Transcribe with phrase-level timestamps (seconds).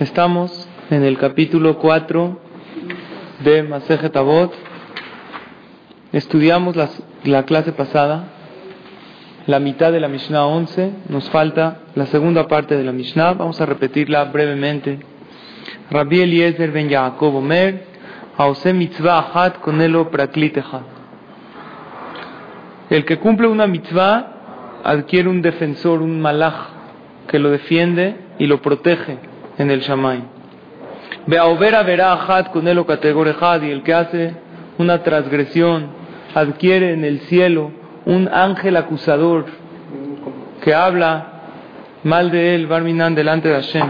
[0.00, 2.40] Estamos en el capítulo 4
[3.44, 4.52] de Masejet Avot.
[6.10, 6.74] Estudiamos
[7.22, 8.24] la clase pasada,
[9.46, 10.90] la mitad de la Mishnah 11.
[11.10, 13.34] Nos falta la segunda parte de la Mishnah.
[13.34, 14.98] Vamos a repetirla brevemente.
[15.92, 17.84] Rabbi Eliezer ben Yaakov Omer,
[18.36, 20.80] Haose mitzvah achat konelo praklitecha.
[22.90, 26.66] El que cumple una mitzvah adquiere un defensor, un malach,
[27.28, 30.22] que lo defiende y lo protege en el Shamay.
[31.26, 32.84] Beaovera verá Had con él
[33.62, 34.34] y el que hace
[34.78, 35.88] una transgresión
[36.34, 37.70] adquiere en el cielo
[38.04, 39.46] un ángel acusador
[40.62, 41.34] que habla
[42.02, 43.88] mal de él, Barminan, delante de Hashem.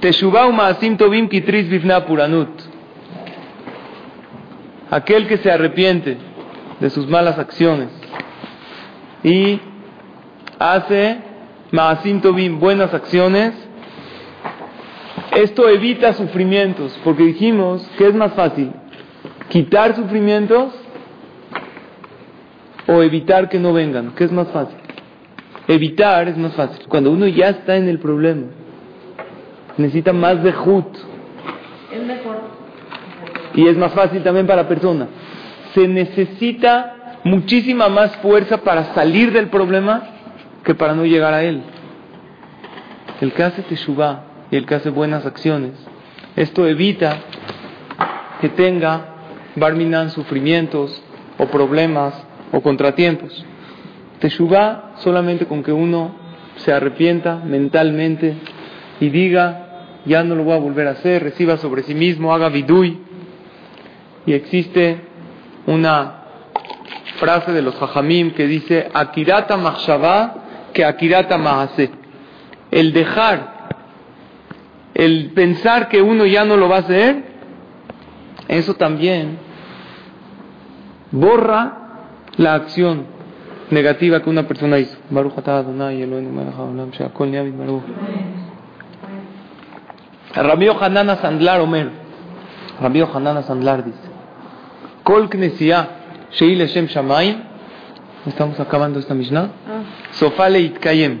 [0.00, 2.50] Teshuvah ma'asim tovim kitris bifna puranut.
[4.90, 6.18] Aquel que se arrepiente
[6.80, 7.88] de sus malas acciones
[9.22, 9.60] y
[10.58, 11.18] hace
[11.72, 12.20] Maasim
[12.60, 13.54] buenas acciones.
[15.34, 18.72] Esto evita sufrimientos, porque dijimos que es más fácil
[19.48, 20.74] quitar sufrimientos
[22.86, 24.12] o evitar que no vengan.
[24.14, 24.76] ¿Qué es más fácil?
[25.66, 26.86] Evitar es más fácil.
[26.88, 28.48] Cuando uno ya está en el problema,
[29.78, 30.94] necesita más de hut.
[31.90, 32.36] Es mejor.
[33.54, 35.06] Y es más fácil también para la persona.
[35.72, 40.02] Se necesita muchísima más fuerza para salir del problema
[40.64, 41.62] que para no llegar a Él.
[43.20, 45.72] El que hace teshuvah y el que hace buenas acciones,
[46.36, 47.18] esto evita
[48.40, 49.12] que tenga
[49.56, 51.02] barminan sufrimientos
[51.38, 52.14] o problemas
[52.52, 53.44] o contratiempos.
[54.18, 56.14] Teshuvah solamente con que uno
[56.56, 58.36] se arrepienta mentalmente
[59.00, 62.48] y diga, ya no lo voy a volver a hacer, reciba sobre sí mismo, haga
[62.48, 62.98] vidui.
[64.26, 65.00] Y existe
[65.66, 66.22] una
[67.16, 70.41] frase de los hajamim que dice, Akirata machshavah
[70.72, 71.90] que Akirata Mahase.
[72.70, 73.68] El dejar,
[74.94, 77.24] el pensar que uno ya no lo va a hacer,
[78.48, 79.38] eso también
[81.10, 81.76] borra
[82.36, 83.06] la acción
[83.70, 84.96] negativa que una persona hizo.
[90.34, 91.90] Ramiro Hanana Sandlar Omer.
[92.80, 93.98] Ramiro Hanana Sandlar dice:
[95.02, 95.88] Kol Knesia
[96.30, 97.51] Sheil Shem Shamayim
[98.26, 99.50] Estamos acabando esta Mishnah.
[99.66, 99.82] Ah.
[100.12, 101.18] Sofale Itkayem.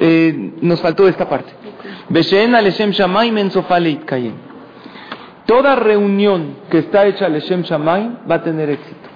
[0.00, 1.52] Eh, nos faltó esta parte.
[2.10, 2.92] Beshen Aleshem
[3.38, 4.34] en Sofale Itkayem.
[5.46, 9.08] Toda reunión que está hecha Aleshem Shamayim va a tener éxito.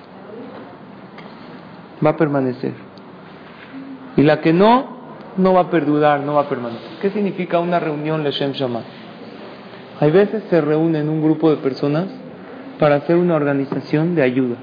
[2.04, 2.72] Va a permanecer.
[4.16, 4.96] Y la que no,
[5.36, 6.98] no va a perdurar, no va a permanecer.
[7.02, 8.88] ¿Qué significa una reunión Leshem Shamayim?
[10.00, 12.06] Hay veces se reúnen un grupo de personas
[12.78, 14.56] para hacer una organización de ayuda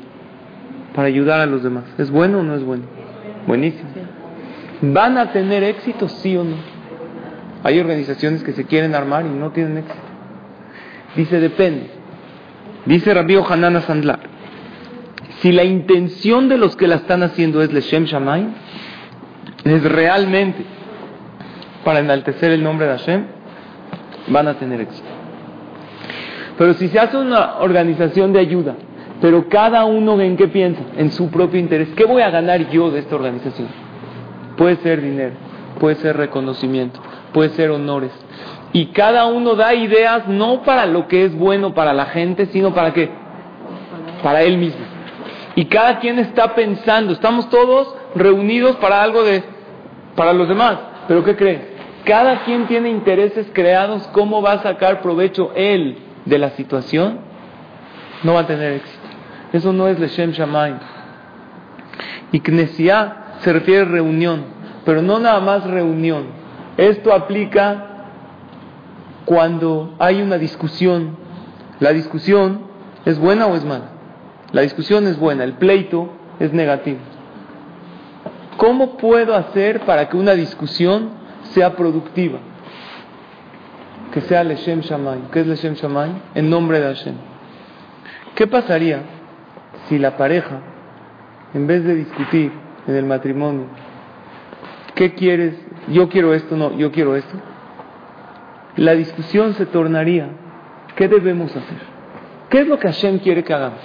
[0.94, 1.84] para ayudar a los demás.
[1.98, 2.84] ¿Es bueno o no es bueno?
[3.48, 3.90] Buenísimo.
[4.82, 6.56] ¿Van a tener éxito, sí o no?
[7.64, 10.02] Hay organizaciones que se quieren armar y no tienen éxito.
[11.16, 11.90] Dice, depende.
[12.86, 14.20] Dice Rabbi Hanana Sandlar,
[15.40, 18.48] si la intención de los que la están haciendo es Leshem Shamay,
[19.64, 20.66] es realmente
[21.86, 23.26] para enaltecer el nombre de Hashem,
[24.28, 25.08] van a tener éxito.
[26.58, 28.76] Pero si se hace una organización de ayuda
[29.24, 31.88] pero cada uno en qué piensa, en su propio interés.
[31.96, 33.70] ¿Qué voy a ganar yo de esta organización?
[34.58, 35.36] Puede ser dinero,
[35.80, 37.00] puede ser reconocimiento,
[37.32, 38.12] puede ser honores.
[38.74, 42.74] Y cada uno da ideas no para lo que es bueno para la gente, sino
[42.74, 43.12] para qué?
[44.22, 44.82] Para él mismo.
[45.56, 49.42] Y cada quien está pensando, estamos todos reunidos para algo de,
[50.18, 50.80] para los demás.
[51.08, 51.62] Pero ¿qué creen?
[52.04, 57.20] Cada quien tiene intereses creados, ¿cómo va a sacar provecho él de la situación?
[58.24, 59.03] No va a tener éxito.
[59.54, 60.78] Eso no es Leshem Shamayim.
[62.32, 64.44] Y Knesia se refiere a reunión,
[64.84, 66.26] pero no nada más reunión.
[66.76, 68.08] Esto aplica
[69.26, 71.16] cuando hay una discusión.
[71.80, 72.62] La discusión
[73.06, 73.92] es buena o es mala.
[74.52, 76.10] La discusión es buena, el pleito
[76.40, 77.00] es negativo.
[78.58, 81.10] ¿Cómo puedo hacer para que una discusión
[81.52, 82.40] sea productiva?
[84.12, 85.30] Que sea Leshem Shamayim.
[85.32, 86.16] ¿Qué es Leshem Shamayim?
[86.34, 87.16] En nombre de Hashem.
[88.36, 89.02] ¿Qué pasaría
[89.88, 90.60] si la pareja,
[91.54, 92.52] en vez de discutir
[92.88, 93.66] en el matrimonio,
[94.96, 95.56] ¿qué quieres?
[95.90, 97.36] Yo quiero esto, no, yo quiero esto.
[98.78, 100.30] La discusión se tornaría,
[100.96, 101.94] ¿qué debemos hacer?
[102.50, 103.80] ¿Qué es lo que Hashem quiere que hagamos?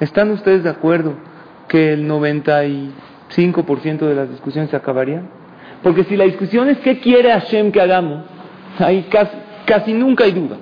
[0.00, 1.14] ¿Están ustedes de acuerdo
[1.68, 5.28] que el 95% de las discusiones se acabarían?
[5.82, 8.24] Porque si la discusión es ¿qué quiere Hashem que hagamos?
[8.78, 10.56] Ahí casi, casi nunca hay duda.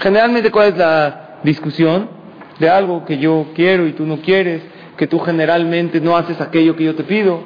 [0.00, 2.17] Generalmente, ¿cuál es la discusión?
[2.58, 4.62] De algo que yo quiero y tú no quieres,
[4.96, 7.44] que tú generalmente no haces aquello que yo te pido,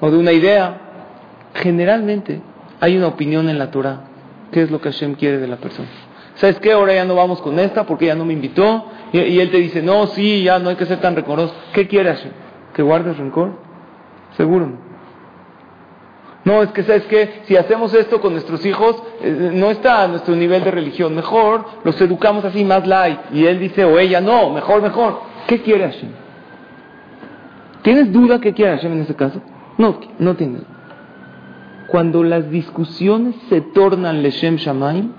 [0.00, 0.82] o de una idea.
[1.54, 2.40] generalmente
[2.80, 4.00] hay una opinión en la Torah.
[4.52, 5.88] ¿Qué es lo que Hashem quiere de la persona?
[6.34, 6.72] ¿Sabes qué?
[6.72, 8.86] Ahora ya no vamos con esta porque ya no me invitó.
[9.12, 11.54] Y, él te dice, no, sí, ya no hay que ser tan rencoroso.
[11.72, 12.32] ¿Qué quiere Hashem?
[12.74, 13.52] ¿Que guardes rencor?
[14.36, 14.85] Seguro
[16.46, 16.62] no.
[16.62, 17.42] Es que sabes qué?
[17.46, 21.14] si hacemos esto con nuestros hijos, eh, no está a nuestro nivel de religión.
[21.14, 23.18] Mejor los educamos así más light.
[23.32, 25.20] Y él dice, o ella, no, mejor, mejor.
[25.46, 26.10] ¿Qué quiere Hashem?
[27.82, 29.42] ¿Tienes duda qué quiere Hashem en ese caso?
[29.76, 30.62] No, no tienes.
[31.88, 35.12] Cuando las discusiones se tornan Leshem Shamaim,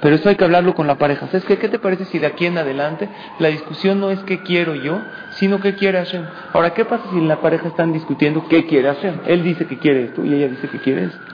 [0.00, 1.26] pero eso hay que hablarlo con la pareja.
[1.26, 1.58] ¿Sabes qué?
[1.58, 3.08] ¿Qué te parece si de aquí en adelante
[3.38, 5.00] la discusión no es qué quiero yo,
[5.32, 6.24] sino qué quiere Hashem?
[6.52, 9.20] Ahora, ¿qué pasa si en la pareja están discutiendo qué quiere Hashem?
[9.26, 11.32] Él dice que quiere esto y ella dice que quiere esto.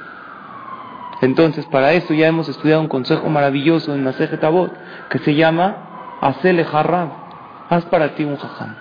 [1.20, 4.72] Entonces, para eso ya hemos estudiado un consejo maravilloso en Maseje Tabot
[5.08, 7.08] que se llama Hacele Harrab.
[7.69, 8.75] Haz para ti un jajam.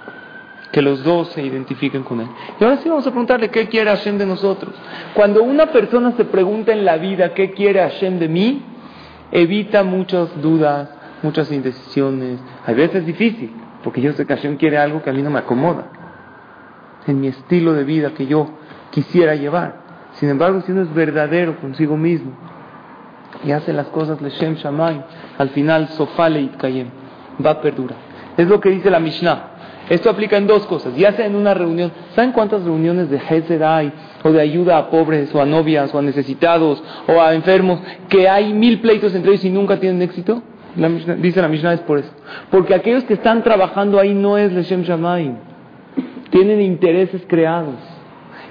[0.72, 2.28] Que los dos se identifiquen con él.
[2.60, 4.76] Y ahora sí vamos a preguntarle qué quiere Hashem de nosotros.
[5.14, 8.62] Cuando una persona se pregunta en la vida qué quiere Hashem de mí,
[9.32, 10.90] evita muchas dudas,
[11.24, 12.40] muchas indecisiones.
[12.66, 13.52] A veces es difícil,
[13.84, 15.86] porque yo sé que Hashem quiere algo que a mí no me acomoda,
[17.06, 18.50] en mi estilo de vida que yo
[18.92, 19.88] quisiera llevar.
[20.14, 22.32] Sin embargo, si uno es verdadero consigo mismo
[23.44, 25.04] y hace las cosas Leshem Shammai,
[25.38, 26.90] al final Sofale Itkayem,
[27.46, 27.98] va a perdurar.
[28.36, 29.57] Es lo que dice la Mishnah.
[29.90, 31.92] Esto aplica en dos cosas, ya sea en una reunión.
[32.14, 33.92] ¿Saben cuántas reuniones de Hesed hay?
[34.24, 37.80] O de ayuda a pobres, o a novias, o a necesitados, o a enfermos,
[38.10, 40.42] que hay mil pleitos entre ellos y nunca tienen éxito?
[41.18, 42.12] dice la Mishnah es por eso.
[42.52, 45.36] Porque aquellos que están trabajando ahí no es Leshem Shamayim.
[46.30, 47.76] Tienen intereses creados.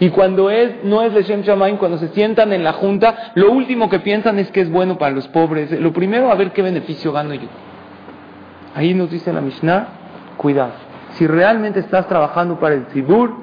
[0.01, 3.89] Y cuando es, no es Leshem Shamayim, cuando se sientan en la junta, lo último
[3.91, 5.71] que piensan es que es bueno para los pobres.
[5.81, 7.49] Lo primero, a ver qué beneficio gano yo.
[8.75, 9.89] Ahí nos dice la Mishnah,
[10.37, 10.86] cuidado
[11.17, 13.35] si realmente estás trabajando para el Tzibur,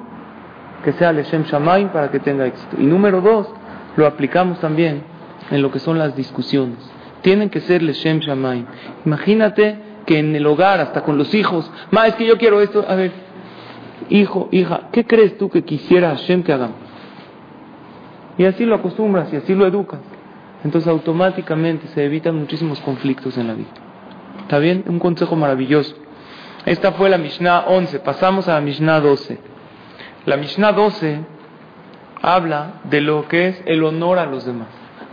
[0.84, 2.76] que sea Leshem Shamaim para que tenga éxito.
[2.78, 3.48] Y número dos,
[3.96, 5.02] lo aplicamos también
[5.50, 6.78] en lo que son las discusiones.
[7.22, 8.66] Tienen que ser Leshem Shamaim.
[9.04, 12.84] Imagínate que en el hogar, hasta con los hijos, ma, es que yo quiero esto.
[12.86, 13.12] A ver,
[14.10, 16.76] hijo, hija, ¿qué crees tú que quisiera Hashem que hagamos?
[18.36, 20.00] Y así lo acostumbras y así lo educas.
[20.64, 23.68] Entonces automáticamente se evitan muchísimos conflictos en la vida.
[24.42, 24.84] ¿Está bien?
[24.86, 26.03] Un consejo maravilloso.
[26.66, 28.00] Esta fue la Mishnah 11.
[28.00, 29.38] Pasamos a la Mishnah 12.
[30.24, 31.20] La Mishnah 12
[32.22, 34.68] habla de lo que es el honor a los demás.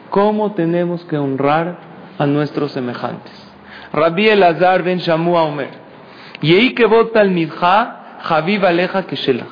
[0.09, 1.77] ¿Cómo tenemos que honrar
[2.17, 3.33] a nuestros semejantes?
[3.91, 5.69] Rabbi Elazar ben Shamu Omer.
[6.41, 9.47] Yehi kevot al midja, Javib aleja keshelach.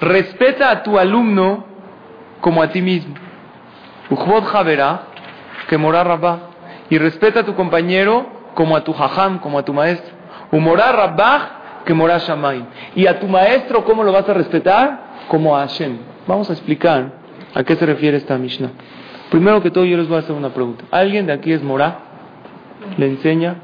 [0.00, 1.66] Respeta a tu alumno
[2.40, 3.14] como a ti mismo.
[4.10, 5.02] Uchvot javera,
[5.68, 6.38] que mora rabá.
[6.88, 10.17] Y respeta a tu compañero como a tu jajam, como a tu maestro.
[10.50, 12.64] Humorá Rabbah que morá Shamay.
[12.96, 15.26] Y a tu maestro, ¿cómo lo vas a respetar?
[15.28, 15.98] Como a Hashem.
[16.26, 17.12] Vamos a explicar
[17.54, 18.70] a qué se refiere esta Mishnah.
[19.30, 20.84] Primero que todo, yo les voy a hacer una pregunta.
[20.90, 22.00] ¿Alguien de aquí es morá?
[22.96, 23.56] ¿Le enseña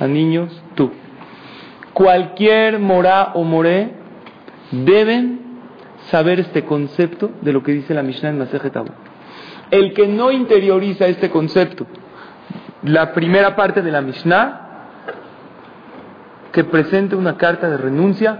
[0.00, 0.62] a niños?
[0.74, 0.92] Tú.
[1.92, 3.90] Cualquier morá o moré
[4.70, 5.40] deben
[6.10, 8.74] saber este concepto de lo que dice la Mishnah en Masejet
[9.70, 11.86] El que no interioriza este concepto,
[12.82, 14.65] la primera parte de la Mishnah,
[16.56, 18.38] que presente una carta de renuncia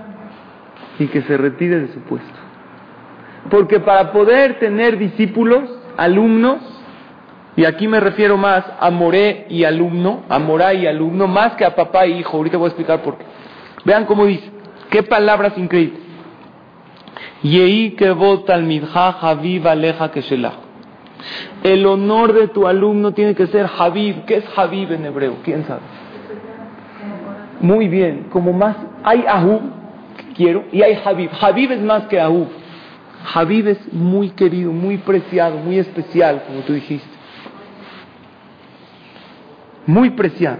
[0.98, 2.38] y que se retire de su puesto.
[3.50, 5.68] Porque para poder tener discípulos,
[5.98, 6.62] alumnos,
[7.56, 11.66] y aquí me refiero más a Moré y alumno, a Morá y alumno, más que
[11.66, 12.38] a papá y hijo.
[12.38, 13.26] Ahorita voy a explicar por qué.
[13.84, 14.50] Vean cómo dice,
[14.88, 16.00] qué palabras increíbles.
[17.42, 17.96] Yehi
[21.62, 24.24] El honor de tu alumno tiene que ser Habib.
[24.24, 25.36] ¿Qué es Habib en hebreo?
[25.44, 25.82] ¿Quién sabe?
[27.60, 29.62] Muy bien, como más hay Ahub,
[30.36, 31.30] quiero, y hay Habib.
[31.40, 32.48] Habib es más que Ahub.
[33.34, 37.08] Habib es muy querido, muy preciado, muy especial, como tú dijiste.
[39.86, 40.58] Muy preciado.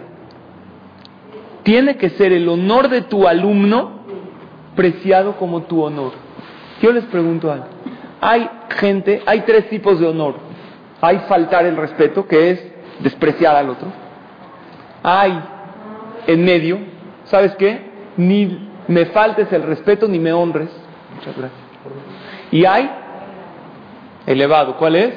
[1.63, 4.01] Tiene que ser el honor de tu alumno
[4.75, 6.13] preciado como tu honor.
[6.81, 7.67] Yo les pregunto algo.
[8.21, 10.37] Hay gente, hay tres tipos de honor.
[11.01, 13.89] Hay faltar el respeto, que es despreciar al otro.
[15.03, 15.39] Hay
[16.27, 16.79] en medio,
[17.25, 17.81] ¿sabes qué?
[18.17, 20.71] Ni me faltes el respeto ni me honres.
[21.15, 21.61] Muchas gracias.
[22.51, 22.91] Y hay
[24.27, 25.15] elevado, ¿cuál es?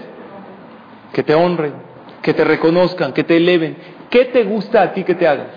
[1.13, 1.73] Que te honren,
[2.21, 3.77] que te reconozcan, que te eleven.
[4.09, 5.47] ¿Qué te gusta a ti que te hagan?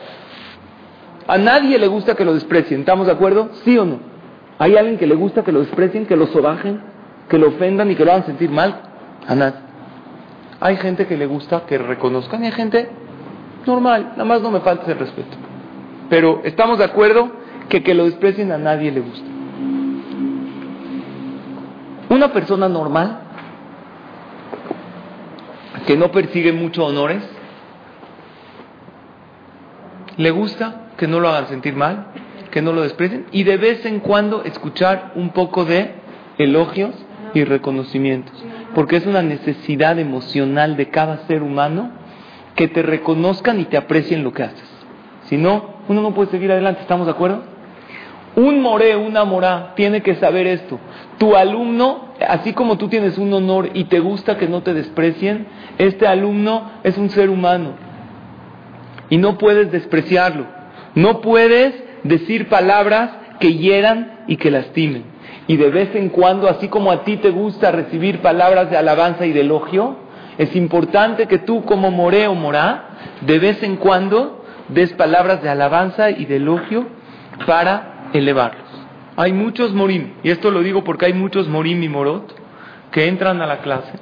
[1.27, 3.51] A nadie le gusta que lo desprecien, ¿estamos de acuerdo?
[3.65, 4.01] ¿Sí o no?
[4.59, 6.81] ¿Hay alguien que le gusta que lo desprecien, que lo sobajen,
[7.29, 8.81] que lo ofendan y que lo hagan sentir mal?
[9.27, 9.59] A nadie.
[10.61, 12.89] Hay gente que le gusta que reconozcan y hay gente
[13.66, 15.37] normal, nada más no me faltes el respeto.
[16.09, 17.31] Pero estamos de acuerdo
[17.69, 19.26] que que lo desprecien a nadie le gusta.
[22.11, 23.21] Una persona normal
[25.87, 27.23] que no persigue muchos honores,
[30.16, 32.07] le gusta que no lo hagan sentir mal,
[32.50, 35.95] que no lo desprecien y de vez en cuando escuchar un poco de
[36.38, 36.95] elogios
[37.35, 38.35] y reconocimientos,
[38.75, 41.90] porque es una necesidad emocional de cada ser humano
[42.55, 44.69] que te reconozcan y te aprecien lo que haces.
[45.25, 47.43] Si no, uno no puede seguir adelante, ¿estamos de acuerdo?
[48.35, 50.79] Un moré, una morá, tiene que saber esto.
[51.19, 55.47] Tu alumno, así como tú tienes un honor y te gusta que no te desprecien,
[55.79, 57.75] este alumno es un ser humano
[59.11, 60.47] y no puedes despreciarlo.
[60.95, 65.05] No puedes decir palabras que hieran y que lastimen.
[65.49, 69.27] Y de vez en cuando, así como a ti te gusta recibir palabras de alabanza
[69.27, 69.97] y de elogio,
[70.39, 72.85] es importante que tú como moré o morá,
[73.21, 76.87] de vez en cuando des palabras de alabanza y de elogio
[77.47, 78.62] para elevarlos.
[79.17, 82.35] Hay muchos morim, y esto lo digo porque hay muchos morim y morot
[82.91, 83.93] que entran a la clase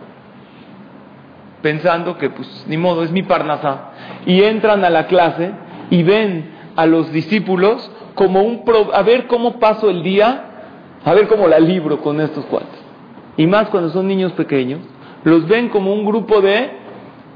[1.63, 3.91] pensando que pues ni modo, es mi parnasá,
[4.27, 5.53] y entran a la clase
[5.91, 10.45] y ven a los discípulos como un a ver cómo paso el día,
[11.05, 12.79] a ver cómo la libro con estos cuantos.
[13.37, 14.81] Y más cuando son niños pequeños,
[15.25, 16.71] los ven como un grupo de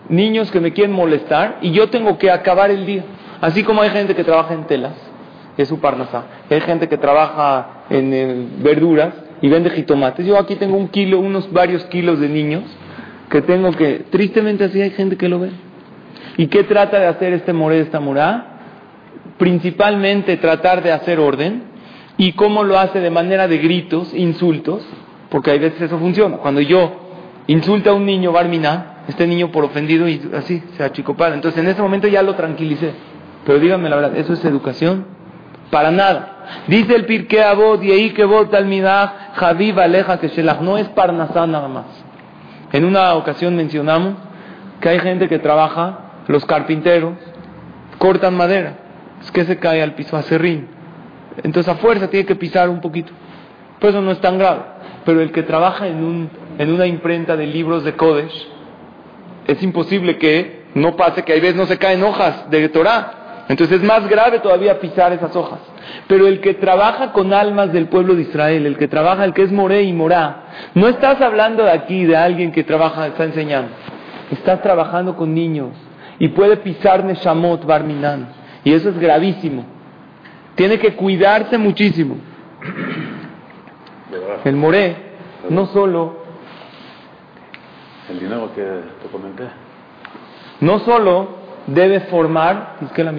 [0.08, 3.04] niños que me quieren molestar y yo tengo que acabar el día.
[3.40, 4.94] Así como hay gente que trabaja en telas,
[5.56, 6.24] es su parnasá.
[6.50, 10.24] Hay gente que trabaja en eh, verduras y vende jitomates.
[10.26, 12.62] Yo aquí tengo un kilo, unos varios kilos de niños
[13.30, 15.50] que tengo que, tristemente así hay gente que lo ve.
[16.36, 18.58] ¿Y qué trata de hacer este moré, esta morá?
[19.38, 21.62] Principalmente tratar de hacer orden.
[22.16, 23.00] ¿Y cómo lo hace?
[23.00, 24.86] De manera de gritos, insultos,
[25.30, 26.36] porque hay veces eso funciona.
[26.38, 27.03] Cuando yo
[27.46, 31.34] insulto a un niño barminá, este niño por ofendido y así se achicopala.
[31.34, 32.92] Entonces en ese momento ya lo tranquilicé.
[33.44, 35.06] Pero díganme la verdad, ¿eso es educación?
[35.70, 36.62] Para nada.
[36.66, 40.88] Dice el Pirkei Avot, y ahí que vot almidah, Javiv aleja que shelach, no es
[40.88, 41.86] parnasá nada más.
[42.72, 44.14] En una ocasión mencionamos
[44.80, 47.14] que hay gente que trabaja, los carpinteros,
[47.98, 48.74] cortan madera,
[49.22, 50.68] es que se cae al piso acerrín.
[51.42, 53.12] Entonces a fuerza tiene que pisar un poquito.
[53.80, 54.62] Pues eso no es tan grave.
[55.04, 58.48] Pero el que trabaja en, un, en una imprenta de libros de Kodesh,
[59.46, 63.44] es imposible que no pase que hay veces no se caen hojas de Torah.
[63.48, 65.60] Entonces es más grave todavía pisar esas hojas.
[66.08, 69.42] Pero el que trabaja con almas del pueblo de Israel, el que trabaja, el que
[69.42, 70.44] es moré y morá,
[70.74, 73.70] no estás hablando de aquí de alguien que trabaja, está enseñando.
[74.30, 75.70] Estás trabajando con niños
[76.18, 78.28] y puede pisar Neshamot Barminan.
[78.64, 79.66] Y eso es gravísimo.
[80.54, 82.16] Tiene que cuidarse muchísimo.
[84.44, 84.96] El moré,
[85.50, 86.23] no solo.
[88.10, 88.62] El dinero que
[89.02, 89.44] te comenté.
[90.60, 91.28] No solo
[91.66, 93.14] debe formar, es la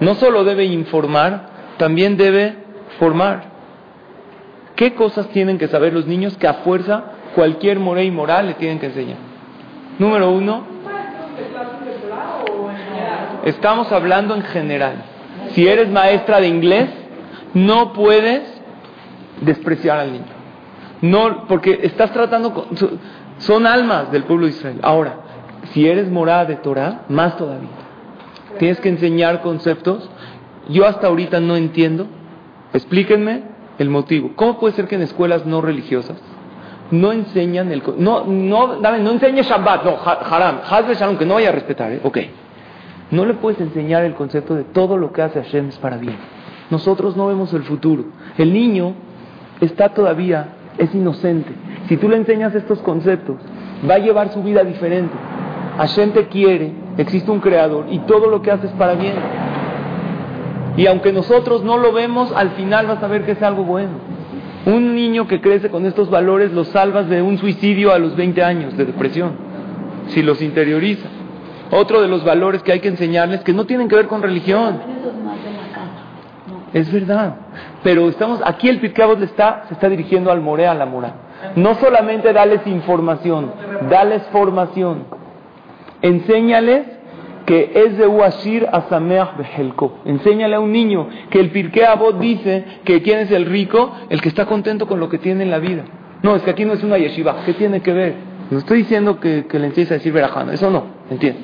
[0.00, 2.56] No solo debe informar, también debe
[2.98, 3.54] formar.
[4.76, 8.78] ¿Qué cosas tienen que saber los niños que a fuerza cualquier morey moral le tienen
[8.78, 9.18] que enseñar?
[9.98, 10.64] Número uno,
[13.44, 15.04] estamos hablando en general.
[15.52, 16.88] Si eres maestra de inglés,
[17.52, 18.42] no puedes
[19.42, 20.34] despreciar al niño.
[21.02, 22.66] No, porque estás tratando con,
[23.38, 24.80] son almas del pueblo de Israel.
[24.82, 25.16] Ahora,
[25.72, 27.68] si eres morada de Torah, más todavía.
[28.58, 30.08] Tienes que enseñar conceptos.
[30.68, 32.06] Yo hasta ahorita no entiendo.
[32.72, 33.42] Explíquenme
[33.78, 34.32] el motivo.
[34.36, 36.16] ¿Cómo puede ser que en escuelas no religiosas
[36.90, 41.48] no enseñan el no no no enseñe Shabbat, no haram, hazle shalom que no vaya
[41.48, 42.00] a respetar, ¿eh?
[42.02, 42.18] ok.
[43.10, 46.16] No le puedes enseñar el concepto de todo lo que hace Hashem es para bien.
[46.70, 48.04] Nosotros no vemos el futuro.
[48.38, 48.94] El niño
[49.60, 51.52] está todavía es inocente.
[51.88, 53.36] Si tú le enseñas estos conceptos,
[53.88, 55.14] va a llevar su vida diferente.
[55.76, 59.14] Hashem te quiere, existe un creador y todo lo que haces para bien.
[60.76, 63.92] Y aunque nosotros no lo vemos, al final vas a ver que es algo bueno.
[64.66, 68.42] Un niño que crece con estos valores lo salvas de un suicidio a los 20
[68.42, 69.32] años de depresión,
[70.08, 71.08] si los interioriza.
[71.70, 74.80] Otro de los valores que hay que enseñarles que no tienen que ver con religión.
[76.72, 77.36] Es verdad.
[77.82, 81.14] Pero estamos aquí el Pirkeabot le está se está dirigiendo al More a la Mora.
[81.56, 83.52] No solamente darles información,
[83.90, 85.04] darles formación.
[86.02, 86.86] Enséñales
[87.46, 89.98] que es de Uashir a Sameach Behelko.
[90.04, 94.20] Enséñale a un niño que el Pirkei Avot dice que quién es el rico, el
[94.20, 95.84] que está contento con lo que tiene en la vida.
[96.22, 97.36] No, es que aquí no es una yeshiva.
[97.44, 98.14] ¿Qué tiene que ver?
[98.50, 101.40] No estoy diciendo que, le enseñes a decir verajano, eso no, entiende.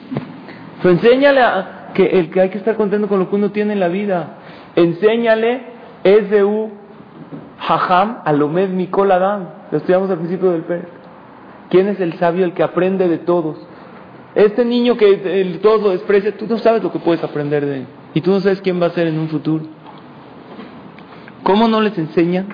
[0.83, 3.75] Pero enséñale a, que el que hay que estar contento con lo que uno tiene
[3.75, 4.39] en la vida.
[4.77, 6.71] Enséñale es de U
[7.59, 9.49] Haham Alomed Mikol Adam.
[9.71, 10.89] Lo estudiamos al principio del Pérez.
[11.69, 13.59] ¿Quién es el sabio, el que aprende de todos?
[14.35, 17.79] Este niño que el, todos lo desprecia, tú no sabes lo que puedes aprender de
[17.79, 17.87] él.
[18.15, 19.65] Y tú no sabes quién va a ser en un futuro.
[21.43, 22.49] ¿Cómo no les enseñan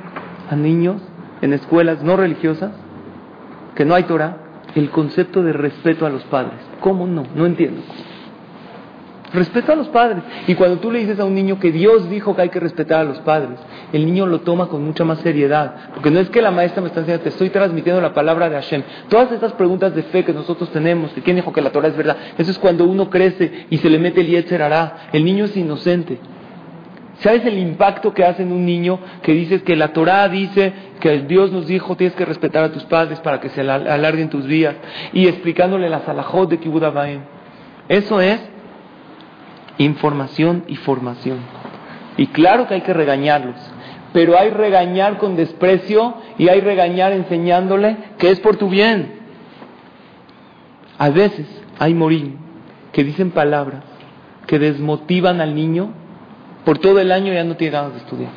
[0.51, 1.01] a niños
[1.41, 2.73] en escuelas no religiosas
[3.75, 4.47] que no hay Torah?
[4.77, 6.61] el concepto de respeto a los padres.
[6.81, 7.25] ¿Cómo no?
[7.35, 7.81] No entiendo.
[9.37, 10.23] Respeto a los padres.
[10.47, 13.01] Y cuando tú le dices a un niño que Dios dijo que hay que respetar
[13.01, 13.59] a los padres,
[13.93, 15.91] el niño lo toma con mucha más seriedad.
[15.93, 18.55] Porque no es que la maestra me está diciendo, te estoy transmitiendo la palabra de
[18.55, 18.83] Hashem.
[19.11, 21.97] Todas estas preguntas de fe que nosotros tenemos, de quién dijo que la Torah es
[21.99, 25.09] verdad, eso es cuando uno crece y se le mete el Yetzer hará.
[25.13, 26.19] El niño es inocente.
[27.19, 31.21] ¿Sabes el impacto que hace en un niño que dices que la Torah dice que
[31.21, 34.77] Dios nos dijo tienes que respetar a tus padres para que se alarguen tus días
[35.13, 36.85] y explicándole la salahot de Kibbutz
[37.89, 38.56] Eso es
[39.79, 41.39] información y formación.
[42.17, 43.57] Y claro que hay que regañarlos,
[44.13, 49.21] pero hay regañar con desprecio y hay regañar enseñándole que es por tu bien.
[50.99, 51.47] A veces
[51.79, 52.39] hay morín
[52.93, 53.83] que dicen palabras
[54.47, 55.91] que desmotivan al niño,
[56.65, 58.31] por todo el año ya no tiene ganas de estudiar,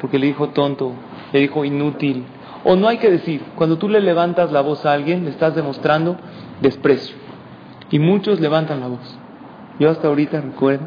[0.00, 0.92] porque le dijo tonto,
[1.32, 2.24] le dijo inútil.
[2.64, 5.54] O no hay que decir, cuando tú le levantas la voz a alguien, le estás
[5.54, 6.16] demostrando
[6.60, 7.16] desprecio.
[7.90, 9.18] Y muchos levantan la voz.
[9.78, 10.86] Yo hasta ahorita recuerdo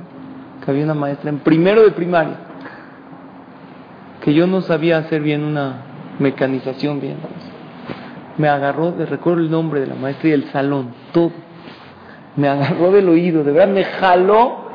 [0.63, 2.37] que había una maestra en primero de primaria
[4.21, 5.75] que yo no sabía hacer bien una
[6.19, 7.17] mecanización bien.
[8.37, 11.31] Me agarró, recuerdo el nombre de la maestra y el salón, todo.
[12.35, 14.69] Me agarró del oído, de verdad me jaló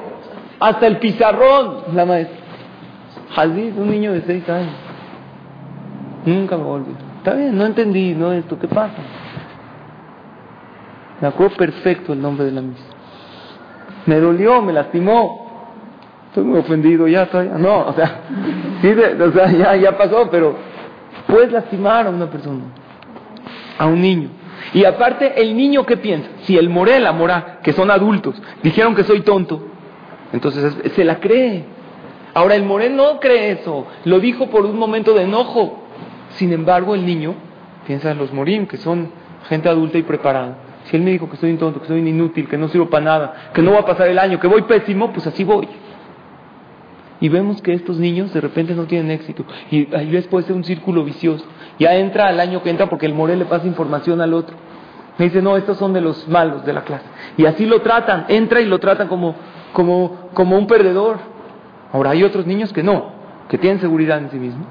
[0.61, 2.37] hasta el pizarrón la maestra.
[3.35, 4.75] Jadid, un niño de seis años.
[6.25, 6.95] Nunca me volví.
[7.19, 8.97] Está bien, no entendí, no esto, ¿qué pasa?
[11.21, 12.94] Me acuerdo perfecto el nombre de la misa
[14.07, 15.45] me dolió, me lastimó.
[16.29, 18.23] Estoy muy ofendido, ya estoy, no, o sea,
[18.83, 20.57] sí, o sea, ya, ya pasó, pero
[21.29, 22.65] puedes lastimar a una persona,
[23.79, 24.31] a un niño.
[24.73, 26.29] Y aparte, el niño, ¿qué piensa?
[26.43, 29.63] Si el moré, la mora, que son adultos, dijeron que soy tonto,
[30.33, 31.65] entonces se la cree.
[32.35, 35.85] Ahora, el moré no cree eso, lo dijo por un momento de enojo.
[36.31, 37.35] Sin embargo, el niño
[37.87, 39.11] piensa en los morim, que son
[39.49, 40.57] gente adulta y preparada.
[40.85, 43.05] Si él me dijo que soy un tonto, que soy inútil, que no sirvo para
[43.05, 45.69] nada, que no va a pasar el año, que voy pésimo, pues así voy.
[47.21, 49.45] Y vemos que estos niños de repente no tienen éxito.
[49.71, 51.45] Y ahí después ser un círculo vicioso.
[51.79, 54.57] Ya entra al año que entra porque el Morel le pasa información al otro.
[55.17, 57.05] Me dice, no, estos son de los malos de la clase.
[57.37, 59.37] Y así lo tratan, entra y lo tratan como,
[59.73, 61.19] como, como un perdedor.
[61.93, 63.13] Ahora hay otros niños que no,
[63.49, 64.67] que tienen seguridad en sí mismos.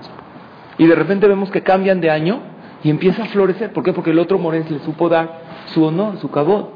[0.77, 2.41] Y de repente vemos que cambian de año
[2.83, 3.71] y empieza a florecer.
[3.71, 3.93] ¿Por qué?
[3.93, 6.73] Porque el otro Morel le supo dar su honor, su cabot.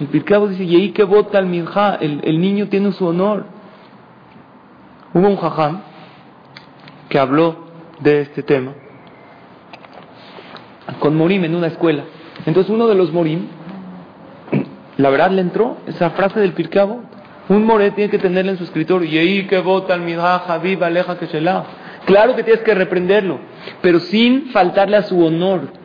[0.00, 3.44] El Pirkabo dice, y que vota el el niño tiene su honor.
[5.12, 5.82] Hubo un jajam
[7.08, 7.66] que habló
[8.00, 8.72] de este tema
[10.98, 12.04] con Morim en una escuela.
[12.46, 13.46] Entonces uno de los Morim,
[14.96, 17.02] la verdad le entró esa frase del Pirkabo.
[17.48, 19.08] Un Moré tiene que tenerla en su escritorio.
[19.08, 21.26] Y que vota el minja, viva aleja que.
[22.06, 23.38] Claro que tienes que reprenderlo,
[23.82, 25.79] pero sin faltarle a su honor.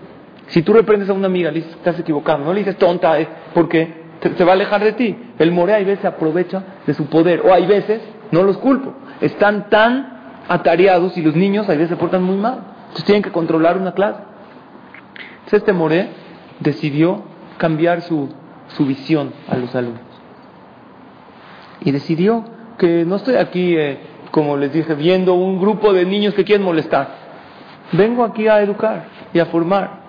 [0.47, 3.27] Si tú reprendes a una amiga, le dices, estás equivocado, no le dices tonta, eh,
[3.53, 4.05] porque
[4.37, 5.17] se va a alejar de ti.
[5.39, 9.69] El more hay veces aprovecha de su poder, o hay veces, no los culpo, están
[9.69, 12.59] tan atareados y los niños a veces se portan muy mal.
[12.83, 14.19] Entonces tienen que controlar una clase.
[15.45, 16.09] Entonces este more
[16.59, 17.23] decidió
[17.57, 18.29] cambiar su,
[18.69, 20.01] su visión a los alumnos.
[21.81, 22.45] Y decidió
[22.77, 23.99] que no estoy aquí, eh,
[24.31, 27.25] como les dije, viendo un grupo de niños que quieren molestar.
[27.91, 30.04] Vengo aquí a educar y a formar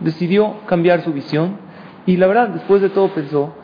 [0.00, 1.56] decidió cambiar su visión
[2.06, 3.54] y la verdad, después de todo pensó,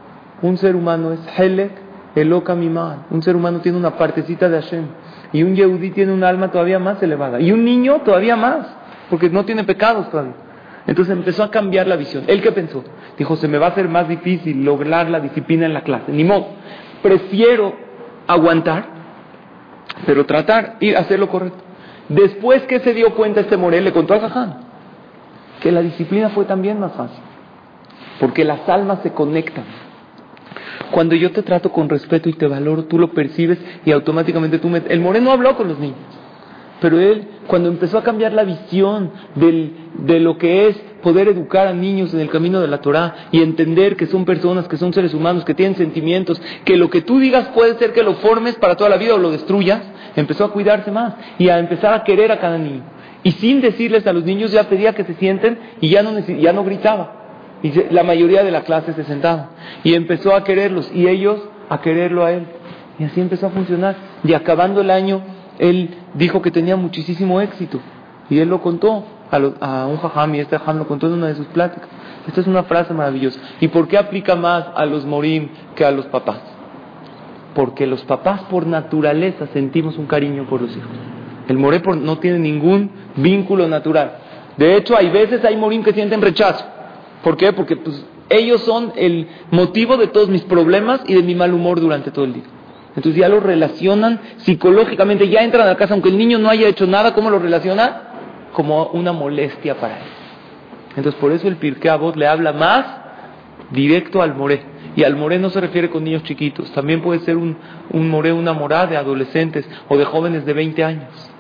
[0.43, 1.73] un ser humano es Helek
[2.15, 4.85] Eloka Mimal, un ser humano tiene una partecita de Hashem
[5.33, 8.67] y un Yehudi tiene un alma todavía más elevada y un niño todavía más,
[9.11, 10.35] porque no tiene pecados todavía.
[10.87, 12.25] Entonces empezó a cambiar la visión.
[12.27, 12.85] ¿Él qué pensó?
[13.17, 16.13] Dijo, se me va a hacer más difícil lograr la disciplina en la clase.
[16.13, 16.49] Ni modo.
[17.03, 17.75] Prefiero
[18.27, 18.85] aguantar,
[20.05, 21.59] pero tratar y hacer lo correcto.
[22.11, 24.64] Después que se dio cuenta este Morel, le contó a Zahán
[25.65, 27.23] que la disciplina fue también más fácil,
[28.21, 29.65] porque las almas se conectan.
[30.91, 34.69] Cuando yo te trato con respeto y te valoro, tú lo percibes y automáticamente tú
[34.69, 34.83] me...
[34.87, 35.97] El moreno habló con los niños,
[36.83, 41.73] pero él cuando empezó a cambiar la visión de lo que es poder educar a
[41.73, 45.15] niños en el camino de la Torah y entender que son personas, que son seres
[45.15, 48.77] humanos, que tienen sentimientos, que lo que tú digas puede ser que lo formes para
[48.77, 49.81] toda la vida o lo destruyas,
[50.15, 52.93] empezó a cuidarse más y a empezar a querer a cada niño.
[53.25, 56.53] Y sin decirles a los niños ya pedía que se sienten y ya no, ya
[56.53, 57.25] no gritaba.
[57.63, 59.49] Y la mayoría de la clase se sentaba.
[59.83, 62.47] Y empezó a quererlos y ellos a quererlo a él.
[62.99, 63.97] Y así empezó a funcionar.
[64.23, 65.23] Y acabando el año,
[65.59, 67.81] él dijo que tenía muchísimo éxito.
[68.29, 71.35] Y él lo contó a, un jajam y este jajam lo contó en una de
[71.35, 71.89] sus pláticas.
[72.27, 73.41] Esta es una frase maravillosa.
[73.61, 76.41] ¿Y por qué aplica más a los morim que a los papás?
[77.55, 80.91] Porque los papás por naturaleza sentimos un cariño por los hijos.
[81.49, 84.13] El more no tiene ningún vínculo natural.
[84.57, 86.65] De hecho, hay veces hay morim que sienten rechazo.
[87.23, 87.53] ¿Por qué?
[87.53, 91.81] Porque pues, ellos son el motivo de todos mis problemas y de mi mal humor
[91.81, 92.45] durante todo el día.
[92.97, 96.69] Entonces ya lo relacionan psicológicamente, ya entran a la casa, aunque el niño no haya
[96.69, 98.03] hecho nada, ¿cómo lo relaciona?
[98.53, 100.05] Como una molestia para él.
[100.97, 102.87] Entonces por eso el Pirkei Avot le habla más
[103.71, 104.63] directo al moré.
[104.97, 107.57] Y al moré no se refiere con niños chiquitos, también puede ser un,
[107.91, 111.31] un moré, una morada de adolescentes o de jóvenes de 20 años.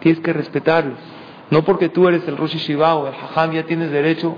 [0.00, 0.98] Tienes que respetarlos.
[1.52, 4.34] No porque tú eres el Rosh Shiva o el Hajam ya tienes derecho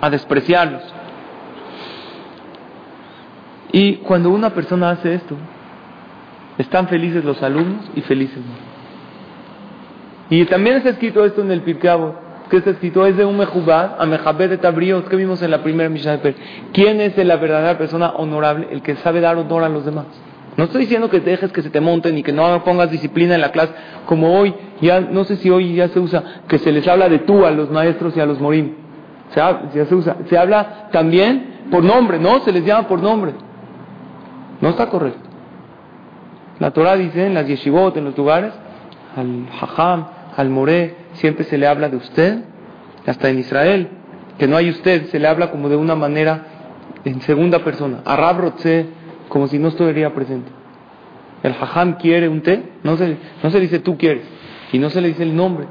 [0.00, 0.82] a despreciarlos.
[3.72, 5.34] Y cuando una persona hace esto,
[6.58, 8.38] están felices los alumnos y felices
[10.30, 11.98] Y también está escrito esto en el Pirkei
[12.48, 15.64] que está escrito es de un mejubad a mejabed de tabriot que vimos en la
[15.64, 16.36] primera Mishnah de
[16.72, 18.68] ¿Quién es la verdadera persona honorable?
[18.70, 20.06] El que sabe dar honor a los demás.
[20.58, 23.40] No estoy diciendo que dejes que se te monten y que no pongas disciplina en
[23.40, 23.72] la clase,
[24.06, 27.20] como hoy, ya no sé si hoy ya se usa, que se les habla de
[27.20, 28.72] tú a los maestros y a los morim.
[29.30, 30.16] Se, se usa.
[30.28, 32.40] Se habla también por nombre, ¿no?
[32.40, 33.34] Se les llama por nombre.
[34.60, 35.20] No está correcto.
[36.58, 38.52] La Torah dice en las yeshivot, en los lugares,
[39.14, 42.42] al hajam, al moré, siempre se le habla de usted,
[43.06, 43.90] hasta en Israel,
[44.38, 46.46] que no hay usted, se le habla como de una manera
[47.04, 48.00] en segunda persona.
[48.04, 48.97] Arab Rotze,
[49.28, 50.50] como si no estuviera presente.
[51.42, 54.24] El hajam quiere un té, no se, no se dice tú quieres,
[54.72, 55.66] y no se le dice el nombre,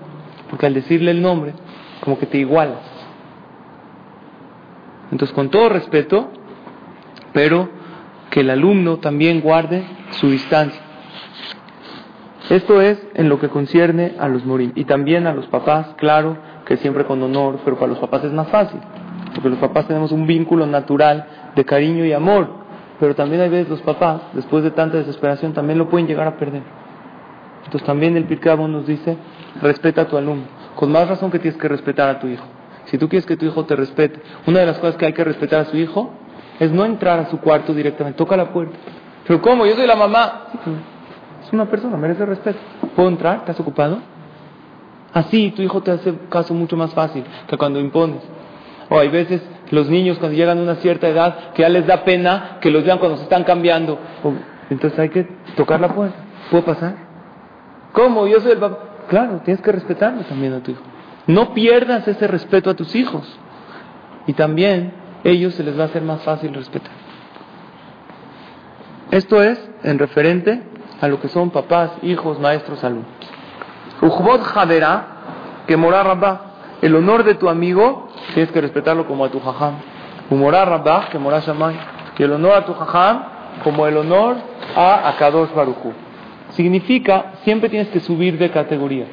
[0.49, 1.53] porque al decirle el nombre,
[2.01, 2.79] como que te igualas.
[5.11, 6.31] Entonces, con todo respeto,
[7.33, 7.69] pero
[8.29, 10.81] que el alumno también guarde su distancia.
[12.49, 14.71] Esto es en lo que concierne a los morim.
[14.75, 18.31] Y también a los papás, claro, que siempre con honor, pero para los papás es
[18.31, 18.79] más fácil.
[19.33, 22.66] Porque los papás tenemos un vínculo natural de cariño y amor.
[22.99, 26.37] Pero también hay veces los papás, después de tanta desesperación, también lo pueden llegar a
[26.37, 26.63] perder.
[27.65, 29.17] Entonces también el Pircabo nos dice,
[29.61, 30.45] respeta a tu alumno.
[30.75, 32.45] Con más razón que tienes que respetar a tu hijo.
[32.85, 35.23] Si tú quieres que tu hijo te respete, una de las cosas que hay que
[35.23, 36.11] respetar a su hijo
[36.59, 38.77] es no entrar a su cuarto directamente, toca la puerta.
[39.27, 39.65] Pero ¿cómo?
[39.65, 40.45] Yo soy la mamá.
[41.45, 42.59] Es una persona, merece respeto.
[42.95, 43.39] ¿Puedo entrar?
[43.39, 43.99] ¿Estás ocupado?
[45.13, 48.21] Así tu hijo te hace caso mucho más fácil que cuando impones.
[48.89, 52.03] O hay veces los niños cuando llegan a una cierta edad que ya les da
[52.03, 53.99] pena que los vean cuando se están cambiando.
[54.69, 55.23] Entonces hay que
[55.55, 56.17] tocar la puerta.
[56.49, 56.95] ¿Puedo pasar?
[57.91, 58.27] ¿Cómo?
[58.27, 58.79] Yo soy el papá.
[59.09, 60.81] Claro, tienes que respetarlo también a tu hijo.
[61.27, 63.37] No pierdas ese respeto a tus hijos.
[64.27, 66.91] Y también ellos se les va a hacer más fácil respetar.
[69.11, 70.61] Esto es en referente
[70.99, 73.07] a lo que son papás, hijos, maestros, alumnos.
[74.01, 75.07] Ujbot Jadera,
[75.65, 76.41] que morar Rabba,
[76.81, 78.06] el honor de tu amigo,
[78.37, 79.79] tienes que respetarlo como a tu jajam.
[80.29, 81.75] Humorar Rabba, que morar Shamay,
[82.19, 83.23] y el honor a tu jajam,
[83.63, 84.35] como el honor
[84.75, 85.91] a Akadosh Baruchu.
[86.49, 89.05] Significa, siempre tienes que subir de categoría.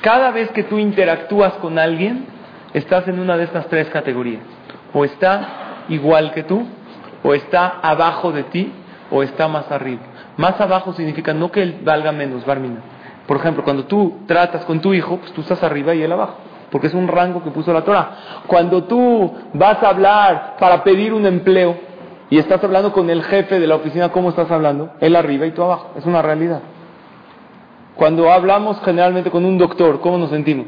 [0.00, 2.26] Cada vez que tú interactúas con alguien,
[2.72, 4.42] estás en una de estas tres categorías.
[4.92, 6.66] O está igual que tú,
[7.22, 8.72] o está abajo de ti,
[9.08, 10.02] o está más arriba.
[10.36, 12.80] Más abajo significa no que él valga menos, Barmina.
[13.28, 16.38] Por ejemplo, cuando tú tratas con tu hijo, pues tú estás arriba y él abajo,
[16.74, 18.16] porque es un rango que puso la Torah.
[18.48, 21.76] Cuando tú vas a hablar para pedir un empleo
[22.28, 24.90] y estás hablando con el jefe de la oficina, ¿cómo estás hablando?
[24.98, 26.62] Él arriba y tú abajo, es una realidad.
[27.94, 30.66] Cuando hablamos generalmente con un doctor, ¿cómo nos sentimos?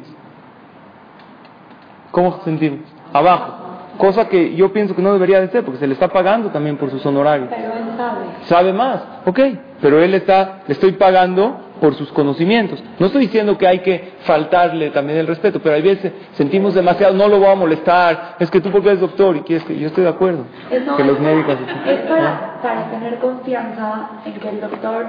[2.12, 2.82] ¿Cómo nos sentimos?
[3.12, 3.66] Abajo
[3.96, 6.76] cosa que yo pienso que no debería de ser, porque se le está pagando también
[6.76, 7.48] por sus honorarios.
[7.50, 8.26] Pero él sabe.
[8.42, 9.40] Sabe más, ok,
[9.80, 12.82] pero él está, le estoy pagando por sus conocimientos.
[12.98, 17.14] No estoy diciendo que hay que faltarle también el respeto, pero hay veces sentimos demasiado,
[17.14, 19.88] no lo voy a molestar, es que tú porque eres doctor y quieres que yo
[19.88, 20.44] estoy de acuerdo.
[20.68, 21.56] que los médicos...
[21.86, 25.06] Es para, para tener confianza en que el doctor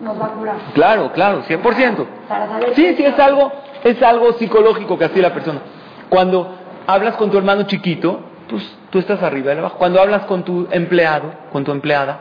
[0.00, 0.56] nos va a curar.
[0.74, 2.06] Claro, claro, 100%.
[2.28, 3.52] Para saber sí, sí, es algo,
[3.84, 5.60] es algo psicológico que así la persona.
[6.08, 6.54] Cuando
[6.86, 9.78] hablas con tu hermano chiquito, pues tú estás arriba y abajo.
[9.78, 12.20] Cuando hablas con tu empleado, con tu empleada,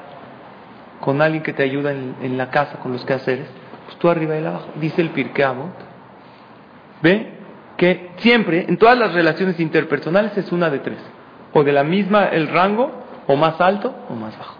[1.01, 3.47] con alguien que te ayuda en, la casa, con los quehaceres,
[3.91, 4.67] pues tú arriba y abajo.
[4.79, 5.45] Dice el Pirkei
[7.01, 7.33] ¿Ve?
[7.77, 10.99] Que siempre, en todas las relaciones interpersonales es una de tres.
[11.53, 12.91] O de la misma el rango,
[13.27, 14.55] o más alto, o más bajo.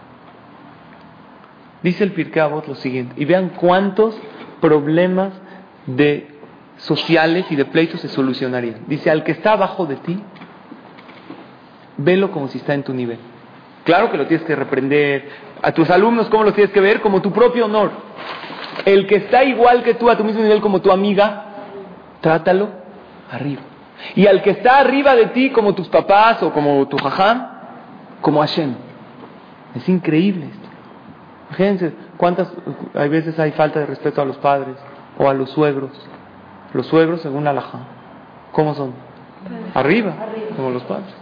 [1.82, 4.16] Dice el Pirkei lo siguiente, y vean cuántos
[4.60, 5.32] problemas
[5.86, 6.28] de
[6.76, 8.82] sociales y de pleitos se solucionarían.
[8.86, 10.22] Dice, al que está abajo de ti,
[11.96, 13.18] velo como si está en tu nivel.
[13.84, 15.28] Claro que lo tienes que reprender.
[15.62, 17.00] A tus alumnos, ¿cómo los tienes que ver?
[17.00, 17.90] Como tu propio honor.
[18.84, 21.44] El que está igual que tú, a tu mismo nivel como tu amiga,
[22.20, 22.68] trátalo
[23.30, 23.62] arriba.
[24.16, 27.48] Y al que está arriba de ti, como tus papás o como tu jajam,
[28.20, 28.74] como Hashem.
[29.74, 30.68] Es increíble esto.
[31.56, 32.48] Fíjense cuántas,
[32.94, 34.76] hay veces hay falta de respeto a los padres
[35.18, 35.90] o a los suegros
[36.72, 37.78] los suegros según la laja.
[38.52, 38.92] ¿Cómo son?
[39.74, 40.14] Arriba,
[40.56, 41.14] como los padres.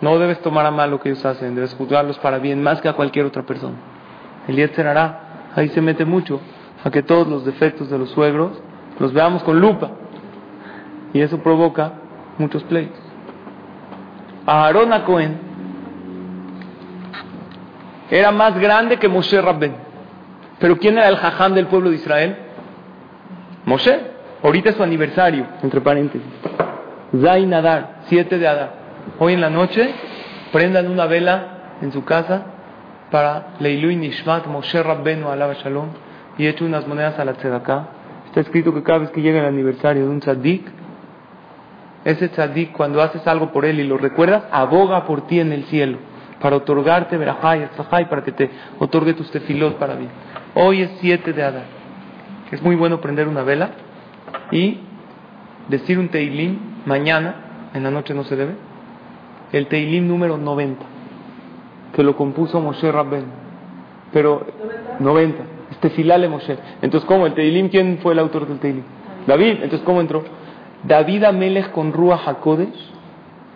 [0.00, 2.88] No debes tomar a mal lo que ellos hacen, debes juzgarlos para bien más que
[2.88, 3.76] a cualquier otra persona.
[4.46, 6.40] El Yetzer hará, ahí se mete mucho
[6.84, 8.52] a que todos los defectos de los suegros
[8.98, 9.90] los veamos con lupa.
[11.12, 11.92] Y eso provoca
[12.38, 13.00] muchos pleitos.
[14.46, 15.38] Aarón a Cohen
[18.10, 19.74] era más grande que Moshe Rabben.
[20.58, 22.36] Pero ¿quién era el jajam del pueblo de Israel?
[23.64, 24.14] Moshe.
[24.42, 26.28] Ahorita es su aniversario, entre paréntesis.
[27.20, 28.85] Zain Adar, 7 de Adar.
[29.18, 29.94] Hoy en la noche
[30.52, 32.46] prendan una vela en su casa
[33.10, 35.88] para Leilu Nishmat Moshe Rabbenu Alaba Shalom
[36.36, 37.88] y echo unas monedas a la tzedakah.
[38.26, 40.66] Está escrito que cada vez que llega el aniversario de un tzaddik,
[42.04, 45.64] ese tzaddik cuando haces algo por él y lo recuerdas, aboga por ti en el
[45.64, 45.98] cielo
[46.40, 50.10] para otorgarte verajá y para que te otorgue tus tefilot para bien.
[50.54, 51.64] Hoy es 7 de Adar.
[52.50, 53.70] Es muy bueno prender una vela
[54.50, 54.78] y
[55.68, 58.54] decir un teilim mañana, en la noche no se debe,
[59.56, 60.84] el teilim número 90,
[61.94, 63.24] que lo compuso Moshe Rabben.
[64.12, 64.46] Pero
[65.00, 66.56] 90, este filale Moshe.
[66.82, 67.26] Entonces, ¿cómo?
[67.26, 68.84] ¿El teilim quién fue el autor del teilim?
[69.26, 69.62] David.
[69.62, 70.22] Entonces, ¿cómo entró?
[70.84, 72.92] David Amelech con Ruach HaKodesh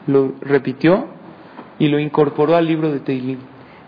[0.06, 1.06] lo repitió
[1.78, 3.38] y lo incorporó al libro de Teilim.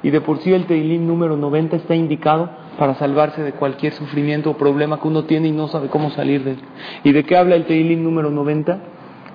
[0.03, 4.51] Y de por sí el Teilim número 90 está indicado para salvarse de cualquier sufrimiento
[4.51, 6.59] o problema que uno tiene y no sabe cómo salir de él.
[7.05, 8.79] ¿Y de qué habla el Teilim número 90?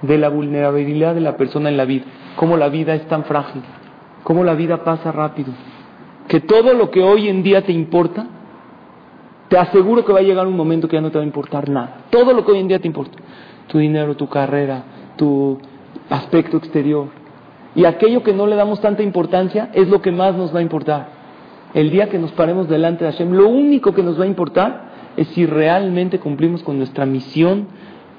[0.02, 2.06] De la vulnerabilidad de la persona en la vida.
[2.36, 3.62] Cómo la vida es tan frágil.
[4.24, 5.54] Cómo la vida pasa rápido.
[6.28, 8.28] Que todo lo que hoy en día te importa,
[9.48, 11.70] te aseguro que va a llegar un momento que ya no te va a importar
[11.70, 12.06] nada.
[12.10, 13.18] Todo lo que hoy en día te importa.
[13.68, 14.84] Tu dinero, tu carrera,
[15.16, 15.58] tu
[16.10, 17.08] aspecto exterior,
[17.78, 20.64] y aquello que no le damos tanta importancia es lo que más nos va a
[20.64, 21.10] importar.
[21.76, 25.14] El día que nos paremos delante de Hashem, lo único que nos va a importar
[25.16, 27.68] es si realmente cumplimos con nuestra misión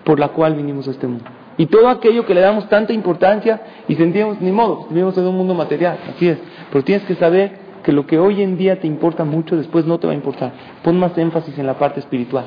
[0.04, 1.24] por la cual vinimos a este mundo.
[1.58, 5.36] Y todo aquello que le damos tanta importancia y sentimos, ni modo, vivimos en un
[5.36, 6.38] mundo material, así es.
[6.70, 9.98] Pero tienes que saber que lo que hoy en día te importa mucho, después no
[9.98, 10.52] te va a importar.
[10.82, 12.44] Pon más énfasis en la parte espiritual.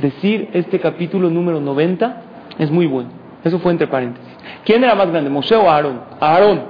[0.00, 2.22] Decir este capítulo número 90
[2.58, 3.10] es muy bueno.
[3.44, 4.32] Eso fue entre paréntesis.
[4.64, 6.00] ¿Quién era más grande, Moshe o Aarón?
[6.18, 6.62] Aarón.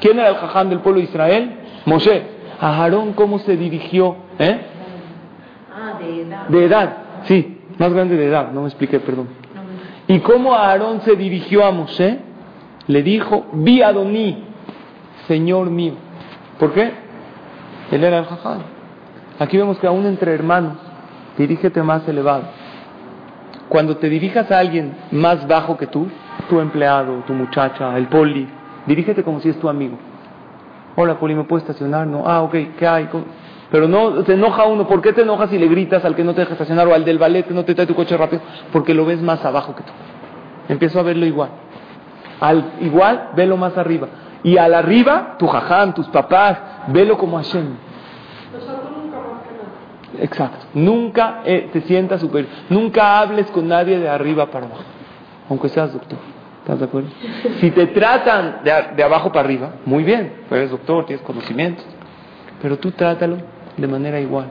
[0.00, 1.52] ¿Quién era el jajam del pueblo de Israel?
[1.84, 2.22] Moshe.
[2.58, 4.16] ¿A Aarón cómo se dirigió?
[4.38, 4.60] ¿Eh?
[5.74, 6.48] Ah, de edad.
[6.48, 9.43] De edad, sí, más grande de edad, no me expliqué, perdón.
[10.06, 12.18] ¿Y cómo Aarón se dirigió a Moshe?
[12.86, 14.44] Le dijo, vi Adoní,
[15.26, 15.94] Señor mío.
[16.58, 16.92] ¿Por qué?
[17.90, 18.60] Él era el jajam.
[19.38, 20.76] Aquí vemos que aún entre hermanos,
[21.38, 22.44] dirígete más elevado.
[23.68, 26.06] Cuando te dirijas a alguien más bajo que tú,
[26.48, 28.46] tu empleado, tu muchacha, el poli,
[28.86, 29.96] dirígete como si es tu amigo.
[30.96, 32.06] Hola, poli, ¿me puedes estacionar?
[32.06, 32.24] No.
[32.26, 33.08] Ah, ok, ¿qué hay?
[33.74, 34.86] Pero no se enoja uno.
[34.86, 37.04] ¿Por qué te enojas si le gritas al que no te deja estacionar o al
[37.04, 38.40] del ballet que no te trae tu coche rápido?
[38.72, 39.90] Porque lo ves más abajo que tú.
[40.68, 41.48] Empiezo a verlo igual.
[42.38, 44.06] Al igual, velo más arriba.
[44.44, 46.56] Y al arriba, tu jajam, tus papás,
[46.86, 47.66] velo como Hashem.
[50.20, 50.66] Exacto.
[50.74, 52.52] Nunca eh, te sientas superior.
[52.68, 54.84] Nunca hables con nadie de arriba para abajo.
[55.50, 56.20] Aunque seas doctor.
[56.60, 57.08] ¿Estás de acuerdo?
[57.60, 60.44] Si te tratan de, abajo para arriba, muy bien.
[60.48, 61.84] Eres doctor, tienes conocimientos.
[62.62, 64.46] Pero tú trátalo de manera igual.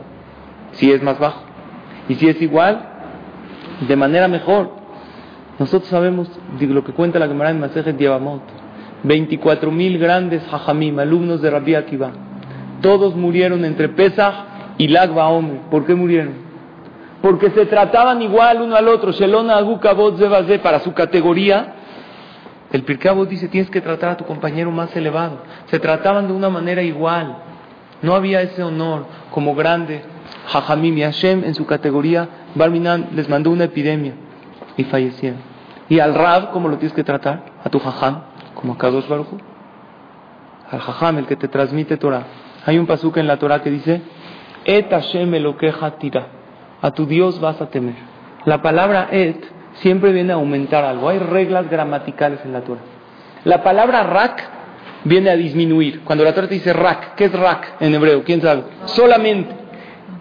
[0.74, 1.42] Si es más bajo.
[2.10, 2.82] Y si es igual,
[3.88, 4.72] de manera mejor.
[5.60, 8.42] Nosotros sabemos lo que cuenta la Gemara en Masejet Yavamot.
[9.04, 12.12] 24 mil grandes hajamim, alumnos de Rabbi Akiva.
[12.82, 14.34] Todos murieron entre Pesach
[14.78, 15.62] y Lagba Omer.
[15.70, 16.34] ¿Por qué murieron?
[17.22, 19.12] Porque se trataban igual uno al otro.
[19.12, 19.58] Shelona
[20.62, 21.76] para su categoría.
[22.72, 25.40] El Pirkabot dice: tienes que tratar a tu compañero más elevado.
[25.68, 27.38] Se trataban de una manera igual.
[28.04, 30.04] No había ese honor como grande.
[30.48, 32.30] Jajamim y Hashem en su categoría.
[32.54, 34.14] Barminan les mandó una epidemia
[34.78, 35.40] y fallecieron.
[35.90, 37.46] Y al Rab, ¿cómo lo tienes que tratar?
[37.64, 38.22] A tu Jajam,
[38.54, 39.28] como a Kadosh Baruj.
[40.70, 42.24] Al Jajam, el que te transmite Torah.
[42.66, 44.02] Hay un pasuk en la Torah que dice:
[44.66, 46.28] Et Hashem queja tira.
[46.82, 47.96] A tu Dios vas a temer.
[48.46, 49.42] La palabra et
[49.76, 51.10] siempre viene a aumentar algo.
[51.10, 52.82] Hay reglas gramaticales en la Torah.
[53.46, 54.44] La palabra rak
[55.04, 56.02] viene a disminuir.
[56.04, 58.24] Cuando la Torah te dice rak, ¿qué es rak en hebreo?
[58.24, 58.64] ¿Quién sabe?
[58.86, 59.54] Solamente.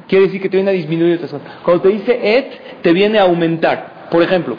[0.08, 1.46] Quiere decir que te viene a disminuir otras cosas.
[1.64, 4.08] Cuando te dice et, te viene a aumentar.
[4.10, 4.56] Por ejemplo,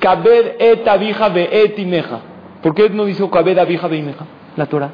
[0.00, 2.20] kabed et abija be et imeja.
[2.62, 4.26] ¿Por qué no dice kabed abija be imeja?
[4.56, 4.90] La Torah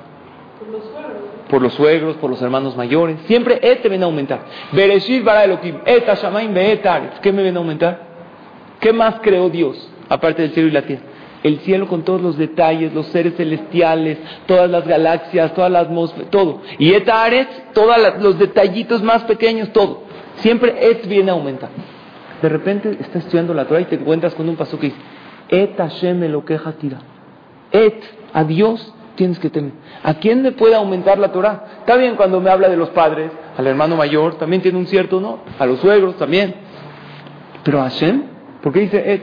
[1.55, 3.17] por los suegros, por los hermanos mayores.
[3.27, 4.41] Siempre et te viene a aumentar.
[4.73, 6.05] Bereshit bara Elohim, et
[7.23, 8.01] ¿Qué me viene a aumentar?
[8.81, 11.03] ¿Qué más creó Dios, aparte del cielo y la tierra?
[11.45, 16.31] El cielo con todos los detalles, los seres celestiales, todas las galaxias, todas las atmósferas,
[16.31, 16.63] todo.
[16.79, 17.07] Y et
[17.75, 20.05] todos los detallitos más pequeños, todo.
[20.37, 21.69] Siempre et viene a aumentar.
[22.41, 24.99] De repente estás estudiando la Torah y te encuentras con un paso que dice,
[25.51, 26.99] Et Hashem lo queja tira.
[27.71, 28.03] Et,
[28.33, 29.73] a Dios tienes que temer.
[30.03, 31.65] ¿A quién le puede aumentar la Torah?
[31.81, 35.21] Está bien cuando me habla de los padres, al hermano mayor, también tiene un cierto
[35.21, 36.55] no, a los suegros también.
[37.63, 38.23] Pero a Hashem,
[38.63, 39.23] ¿por qué dice Et?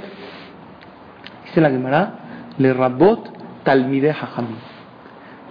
[1.51, 2.13] Dice la Gemara,
[2.57, 3.29] le rabot
[3.65, 4.55] talmide hajamim.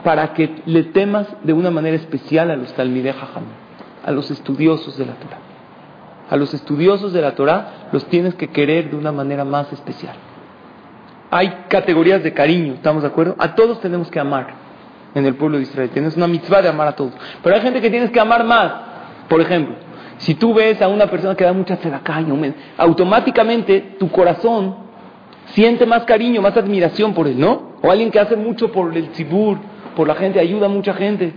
[0.03, 3.51] Para que le temas de una manera especial a los talmide hajamim,
[4.03, 5.37] a los estudiosos de la Torah.
[6.31, 10.17] A los estudiosos de la Torah los tienes que querer de una manera más especial.
[11.31, 13.37] Hay categorías de cariño, ¿estamos de acuerdo?
[13.39, 14.55] A todos tenemos que amar
[15.15, 15.91] en el pueblo de Israel.
[15.91, 17.13] Tienes una mitzvah de amar a todos.
[17.43, 18.73] Pero hay gente que tienes que amar más.
[19.29, 19.75] Por ejemplo,
[20.17, 22.35] si tú ves a una persona que da mucha sedacaña,
[22.79, 24.89] automáticamente tu corazón
[25.53, 27.73] siente más cariño, más admiración por él, ¿no?
[27.83, 29.59] O alguien que hace mucho por el tzibur,
[29.97, 31.33] por la gente, ayuda a mucha gente.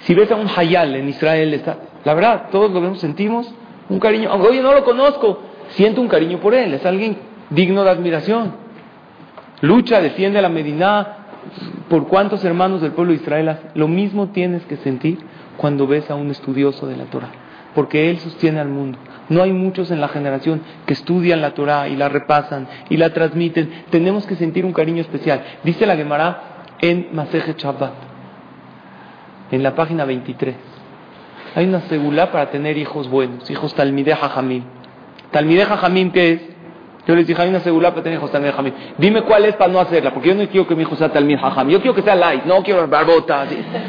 [0.00, 3.52] Si ves a un hayal en Israel, está, la verdad, todos lo sentimos
[3.88, 4.30] un cariño.
[4.30, 7.16] Aunque, oye, no lo conozco, siento un cariño por él, es alguien
[7.50, 8.64] digno de admiración
[9.64, 11.16] lucha, defiende a la Medina,
[11.88, 15.18] por cuántos hermanos del pueblo de Israel, lo mismo tienes que sentir
[15.56, 17.30] cuando ves a un estudioso de la Torah,
[17.74, 18.98] porque él sostiene al mundo.
[19.28, 23.10] No hay muchos en la generación que estudian la Torah y la repasan y la
[23.10, 23.84] transmiten.
[23.90, 25.42] Tenemos que sentir un cariño especial.
[25.62, 27.92] Dice la Gemara en Maseje Shabbat,
[29.50, 30.54] en la página 23.
[31.54, 34.64] Hay una segula para tener hijos buenos, hijos Talmideh Jajamim.
[35.30, 36.54] Talmideh Jajamim, ¿qué es?
[37.06, 38.72] Yo les dije, hay una segula para tener hijos Talmid Jajamim.
[38.98, 41.38] Dime cuál es para no hacerla, porque yo no quiero que mi hijo sea Talmid
[41.38, 41.68] Jajam.
[41.68, 43.46] Yo quiero que sea light, no quiero barbota.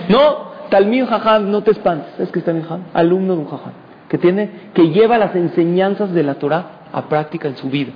[0.10, 2.19] No, Talmid Jajam, no te espantes.
[2.19, 3.71] Es que es Talmid Jajam, alumno de un Jajam,
[4.15, 7.91] que, tiene, que lleva las enseñanzas de la Torah a práctica en su vida.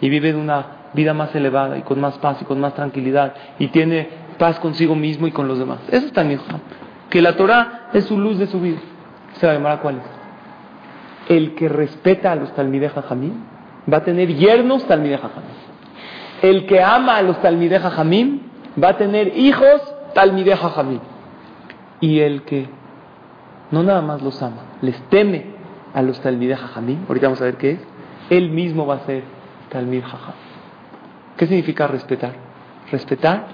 [0.00, 3.34] Y vive de una vida más elevada y con más paz y con más tranquilidad.
[3.58, 5.80] Y tiene paz consigo mismo y con los demás.
[5.90, 6.60] Eso es Talmid Jajam.
[7.10, 8.78] Que la Torah es su luz de su vida.
[9.34, 11.36] ¿Se va a llamar cuál es?
[11.36, 12.90] El que respeta a los Talmideh
[13.92, 15.50] va a tener yernos Talmideh Jajamim.
[16.40, 18.40] El que ama a los Talmideh Jajamim
[18.82, 19.82] va a tener hijos
[20.14, 20.56] Talmideh.
[22.00, 22.68] Y el que
[23.70, 25.57] no nada más los ama, les teme
[25.98, 27.80] a los Talmideh Jajamim, ahorita vamos a ver qué es,
[28.30, 29.24] él mismo va a ser
[29.68, 30.34] Talmid Jajam.
[31.36, 32.34] ¿Qué significa respetar?
[32.92, 33.46] Respetar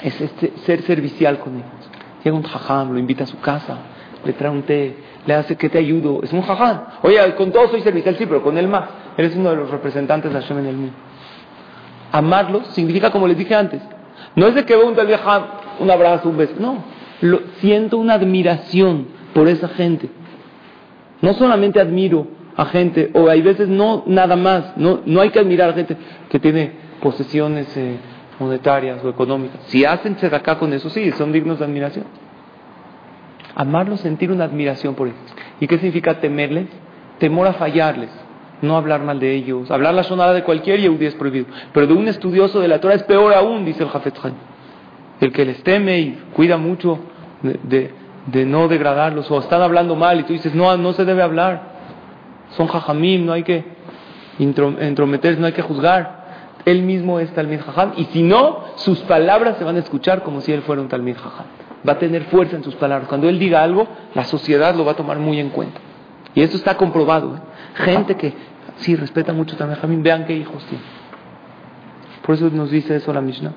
[0.00, 1.90] es este, ser servicial con ellos.
[2.22, 3.76] Llega un Jajam, lo invita a su casa,
[4.24, 6.20] le trae un té, le hace que te ayudo.
[6.22, 6.80] Es un jajam.
[7.02, 8.84] Oye, con todo soy servicial, sí, pero con él más.
[9.16, 10.94] Eres uno de los representantes de Hashem en el mundo.
[12.12, 13.82] Amarlos significa, como les dije antes,
[14.36, 15.08] no es de que veo un tal
[15.80, 16.54] un abrazo, un beso.
[16.60, 16.84] No,
[17.60, 20.08] siento una admiración por esa gente.
[21.20, 22.26] No solamente admiro
[22.56, 25.96] a gente, o hay veces no nada más, no, no hay que admirar a gente
[26.28, 27.96] que tiene posesiones eh,
[28.38, 29.60] monetarias o económicas.
[29.66, 32.04] Si hacen acá con eso, sí, son dignos de admiración.
[33.54, 35.18] Amarlos, sentir una admiración por ellos.
[35.60, 36.66] ¿Y qué significa temerles?
[37.18, 38.10] Temor a fallarles,
[38.62, 39.70] no hablar mal de ellos.
[39.70, 41.46] Hablar la sonada de cualquier yehudí es prohibido.
[41.72, 44.14] Pero de un estudioso de la Torah es peor aún, dice el Jafet
[45.20, 47.00] El que les teme y cuida mucho
[47.42, 47.90] de,
[48.32, 49.30] no degradarlos.
[49.30, 51.78] O están hablando mal y tú dices, no, no se debe hablar.
[52.56, 53.64] Son jajamim, no hay que
[54.38, 56.18] entrometerse, no hay que juzgar.
[56.64, 57.92] Él mismo es Talmid Jajam.
[57.96, 61.16] Y si no, sus palabras se van a escuchar como si él fuera un Talmid
[61.16, 61.46] Jajam
[61.86, 63.08] va a tener fuerza en sus palabras.
[63.08, 65.80] Cuando él diga algo, la sociedad lo va a tomar muy en cuenta.
[66.34, 67.36] Y esto está comprobado.
[67.36, 67.40] ¿eh?
[67.76, 68.34] Gente que
[68.76, 70.84] sí respeta mucho también Jamín, vean qué hijos tiene.
[72.22, 73.52] Por eso nos dice eso la Mishnah.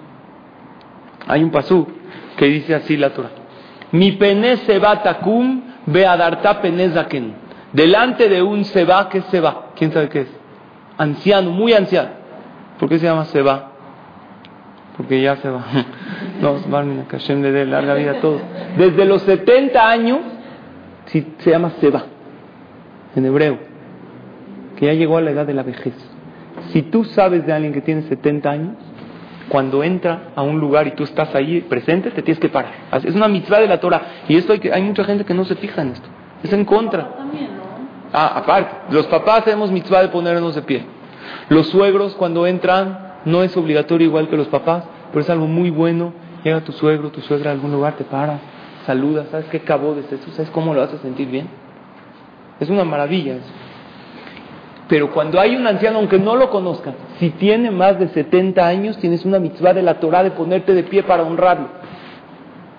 [1.27, 1.87] Hay un pasú
[2.37, 3.31] que dice así la Torah.
[3.91, 7.33] Mi pene seba takum beadarta penezaken.
[7.73, 9.67] Delante de un seba, ¿qué es seba?
[9.75, 10.27] ¿Quién sabe qué es?
[10.97, 12.09] Anciano, muy anciano.
[12.79, 13.71] ¿Por qué se llama seba?
[15.01, 15.65] porque ya se va.
[16.41, 16.55] No,
[17.07, 18.41] que Hashem le dé larga vida a todos.
[18.75, 20.19] Desde los 70 años,
[21.05, 22.05] se llama Seba,
[23.15, 23.59] en hebreo,
[24.75, 25.93] que ya llegó a la edad de la vejez.
[26.69, 28.73] Si tú sabes de alguien que tiene 70 años,
[29.51, 32.71] cuando entra a un lugar y tú estás ahí presente, te tienes que parar.
[33.03, 34.01] Es una mitzvah de la Torah.
[34.29, 36.07] Y esto hay, que, hay mucha gente que no se fija en esto.
[36.41, 37.09] Es en contra.
[38.13, 40.85] Ah, aparte, los papás tenemos mitzvah de ponernos de pie.
[41.49, 45.69] Los suegros cuando entran no es obligatorio igual que los papás, pero es algo muy
[45.69, 46.13] bueno.
[46.45, 48.39] Llega tu suegro, tu suegra a algún lugar, te para,
[48.85, 50.31] saluda, ¿sabes qué cabo de eso?
[50.31, 51.49] ¿Sabes cómo lo hace sentir bien?
[52.61, 53.60] Es una maravilla eso.
[54.91, 58.97] Pero cuando hay un anciano, aunque no lo conozca, si tiene más de 70 años,
[58.97, 61.69] tienes una mitzvah de la Torah de ponerte de pie para honrarlo.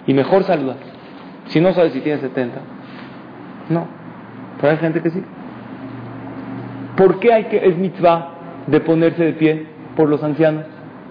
[0.07, 0.77] Y mejor saludar.
[1.47, 2.61] Si no sabes si tiene 70.
[3.71, 3.89] No.
[4.61, 5.23] Pero hay gente que sí.
[6.99, 8.29] ¿Por qué hay que, es mitzvah
[8.67, 9.73] de ponerse de pie?
[9.97, 10.65] por los ancianos,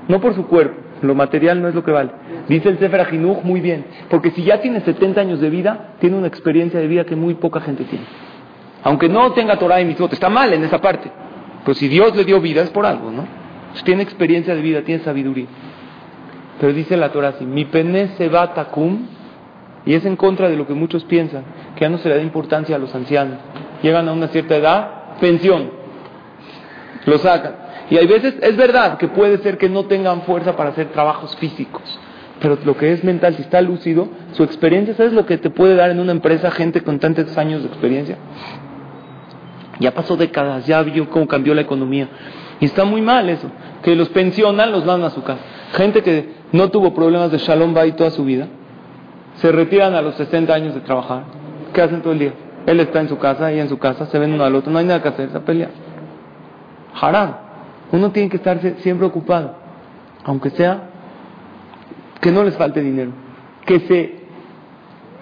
[0.07, 2.11] no por su cuerpo, lo material no es lo que vale.
[2.47, 6.17] Dice el Sefer Ajinuj muy bien, porque si ya tiene 70 años de vida, tiene
[6.17, 8.05] una experiencia de vida que muy poca gente tiene.
[8.83, 11.11] Aunque no tenga Torah y mitzvot, está mal en esa parte.
[11.63, 13.41] Pero si Dios le dio vida es por algo, ¿no?
[13.83, 15.47] tiene experiencia de vida, tiene sabiduría.
[16.59, 19.05] Pero dice la Torah así, mi pene se va takum,
[19.85, 21.43] y es en contra de lo que muchos piensan,
[21.75, 23.37] que ya no se le da importancia a los ancianos.
[23.81, 25.71] Llegan a una cierta edad, pensión,
[27.05, 27.55] lo sacan.
[27.89, 31.35] Y hay veces, es verdad que puede ser que no tengan fuerza para hacer trabajos
[31.37, 31.99] físicos,
[32.39, 35.75] pero lo que es mental, si está lúcido, su experiencia, ¿sabes lo que te puede
[35.75, 38.17] dar en una empresa gente con tantos años de experiencia?
[39.81, 42.07] Ya pasó décadas, ya vio cómo cambió la economía.
[42.59, 43.47] Y está muy mal eso,
[43.81, 45.41] que los pensionan, los mandan a su casa.
[45.73, 48.47] Gente que no tuvo problemas de Shalom Bay toda su vida,
[49.35, 51.23] se retiran a los 60 años de trabajar.
[51.73, 52.33] ¿Qué hacen todo el día?
[52.67, 54.77] Él está en su casa, y en su casa, se ven uno al otro, no
[54.77, 55.69] hay nada que hacer, se pelea.
[56.99, 57.35] Haram.
[57.91, 59.55] Uno tiene que estar siempre ocupado,
[60.23, 60.89] aunque sea
[62.21, 63.11] que no les falte dinero,
[63.65, 64.21] que se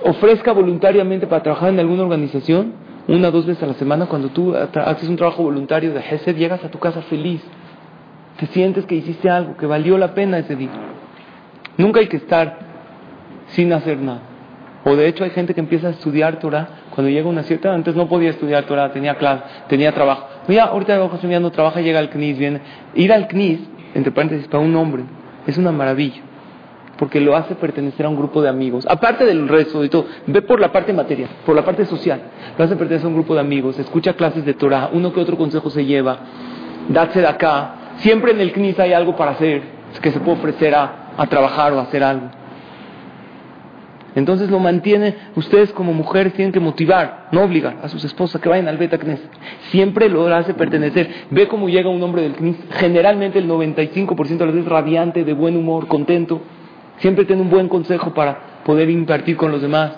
[0.03, 2.73] ofrezca voluntariamente para trabajar en alguna organización
[3.09, 4.05] una o dos veces a la semana.
[4.05, 7.41] Cuando tú haces un trabajo voluntario de Gesed, llegas a tu casa feliz,
[8.37, 10.71] te sientes que hiciste algo, que valió la pena ese día.
[11.77, 12.57] Nunca hay que estar
[13.47, 14.21] sin hacer nada.
[14.85, 17.95] O de hecho hay gente que empieza a estudiar Torah cuando llega una cierta antes
[17.95, 20.27] no podía estudiar Torah, tenía clase, tenía trabajo.
[20.49, 20.99] Mira, ahorita
[21.29, 22.59] ya no trabaja, llega al CNIS, viene.
[22.93, 23.61] Ir al CNIS,
[23.93, 25.03] entre paréntesis, para un hombre,
[25.47, 26.21] es una maravilla.
[26.99, 28.85] Porque lo hace pertenecer a un grupo de amigos.
[28.87, 32.21] Aparte del resto y todo, ve por la parte material, por la parte social.
[32.57, 35.37] Lo hace pertenecer a un grupo de amigos, escucha clases de Torah, uno que otro
[35.37, 36.19] consejo se lleva,
[36.89, 37.93] darse de acá.
[37.97, 39.61] Siempre en el CNIS hay algo para hacer,
[40.01, 42.29] que se puede ofrecer a, a trabajar o a hacer algo.
[44.15, 48.49] Entonces lo mantiene, ustedes como mujeres tienen que motivar, no obligar a sus esposas que
[48.49, 49.29] vayan al Beta Knesset.
[49.71, 51.27] Siempre lo hace pertenecer.
[51.29, 55.33] Ve cómo llega un hombre del Knesset, generalmente el 95% de las veces radiante, de
[55.33, 56.41] buen humor, contento.
[56.99, 59.91] Siempre tiene un buen consejo para poder impartir con los demás.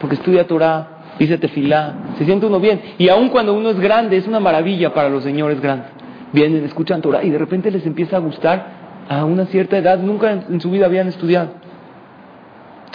[0.00, 2.80] Porque estudia Torah, dice Tefilá, se siente uno bien.
[2.98, 5.88] Y aun cuando uno es grande, es una maravilla para los señores grandes.
[6.32, 10.30] Vienen, escuchan Torah y de repente les empieza a gustar a una cierta edad, nunca
[10.30, 11.50] en su vida habían estudiado.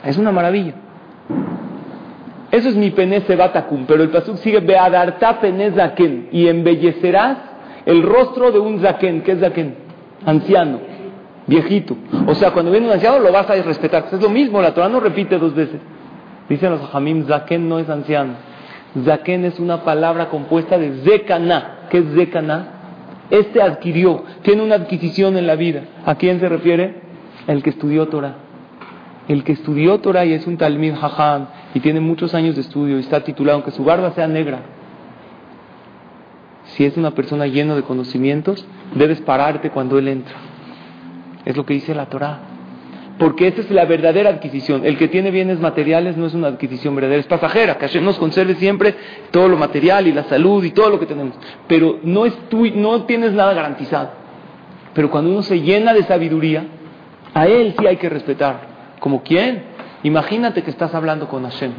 [0.03, 0.73] Es una maravilla.
[2.51, 3.85] Eso es mi pene sebatacum.
[3.85, 5.39] Pero el pasuk sigue, beadarta
[5.75, 6.29] zaken.
[6.31, 7.37] Y embellecerás
[7.85, 9.23] el rostro de un zaken.
[9.23, 9.75] ¿Qué es zaken?
[10.25, 10.79] Anciano,
[11.47, 11.95] viejito.
[12.27, 14.05] O sea, cuando viene un anciano lo vas a respetar.
[14.11, 15.79] Es lo mismo, la Torah no repite dos veces.
[16.49, 18.33] Dicen los hajamim, zaken no es anciano.
[19.03, 21.87] Zaken es una palabra compuesta de zekana.
[21.89, 22.67] ¿Qué es zekana?
[23.29, 25.81] Este adquirió, tiene una adquisición en la vida.
[26.05, 27.01] ¿A quién se refiere?
[27.47, 28.35] El que estudió Torah.
[29.27, 32.97] El que estudió Torah y es un Talmid Jajam y tiene muchos años de estudio
[32.97, 34.59] y está titulado, aunque su barba sea negra,
[36.65, 40.35] si es una persona llena de conocimientos, debes pararte cuando él entra.
[41.45, 42.39] Es lo que dice la Torah.
[43.17, 44.85] Porque esa es la verdadera adquisición.
[44.85, 47.77] El que tiene bienes materiales no es una adquisición verdadera, es pasajera.
[47.77, 48.93] Que Hashem nos conserve siempre
[49.31, 51.35] todo lo material y la salud y todo lo que tenemos.
[51.67, 52.23] Pero no,
[52.75, 54.09] no tienes nada garantizado.
[54.93, 56.65] Pero cuando uno se llena de sabiduría,
[57.33, 58.75] a él sí hay que respetar.
[58.99, 59.63] ¿Como quién?
[60.03, 61.71] Imagínate que estás hablando con Hashem.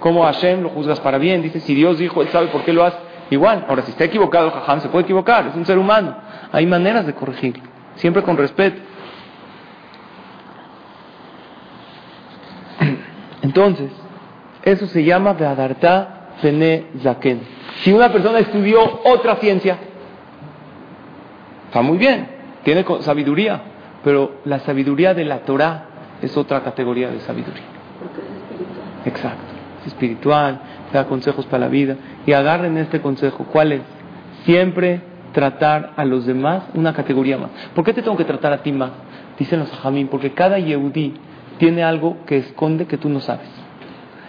[0.00, 1.42] ¿Cómo Hashem lo juzgas para bien?
[1.42, 2.98] Dice, si Dios dijo, Él sabe por qué lo hace.
[3.30, 6.16] Igual, ahora si está equivocado Jajam, se puede equivocar, es un ser humano.
[6.52, 7.60] Hay maneras de corregir,
[7.96, 8.80] siempre con respeto.
[13.42, 13.90] Entonces,
[14.62, 17.40] eso se llama Ve'adarta Fene Zaken.
[17.82, 19.78] Si una persona estudió otra ciencia,
[21.66, 22.28] está muy bien,
[22.64, 23.62] tiene sabiduría,
[24.02, 25.84] pero la sabiduría de la Torah
[26.20, 27.64] es otra categoría de sabiduría.
[28.00, 29.02] Porque es espiritual.
[29.04, 30.60] Exacto, es espiritual,
[30.92, 31.96] da consejos para la vida.
[32.26, 33.82] Y agarren este consejo, ¿cuál es?
[34.44, 35.00] Siempre
[35.32, 37.50] tratar a los demás una categoría más.
[37.74, 38.90] ¿Por qué te tengo que tratar a ti más?
[39.38, 41.14] Dicen los ajamín, porque cada yehudí
[41.58, 43.48] tiene algo que esconde que tú no sabes.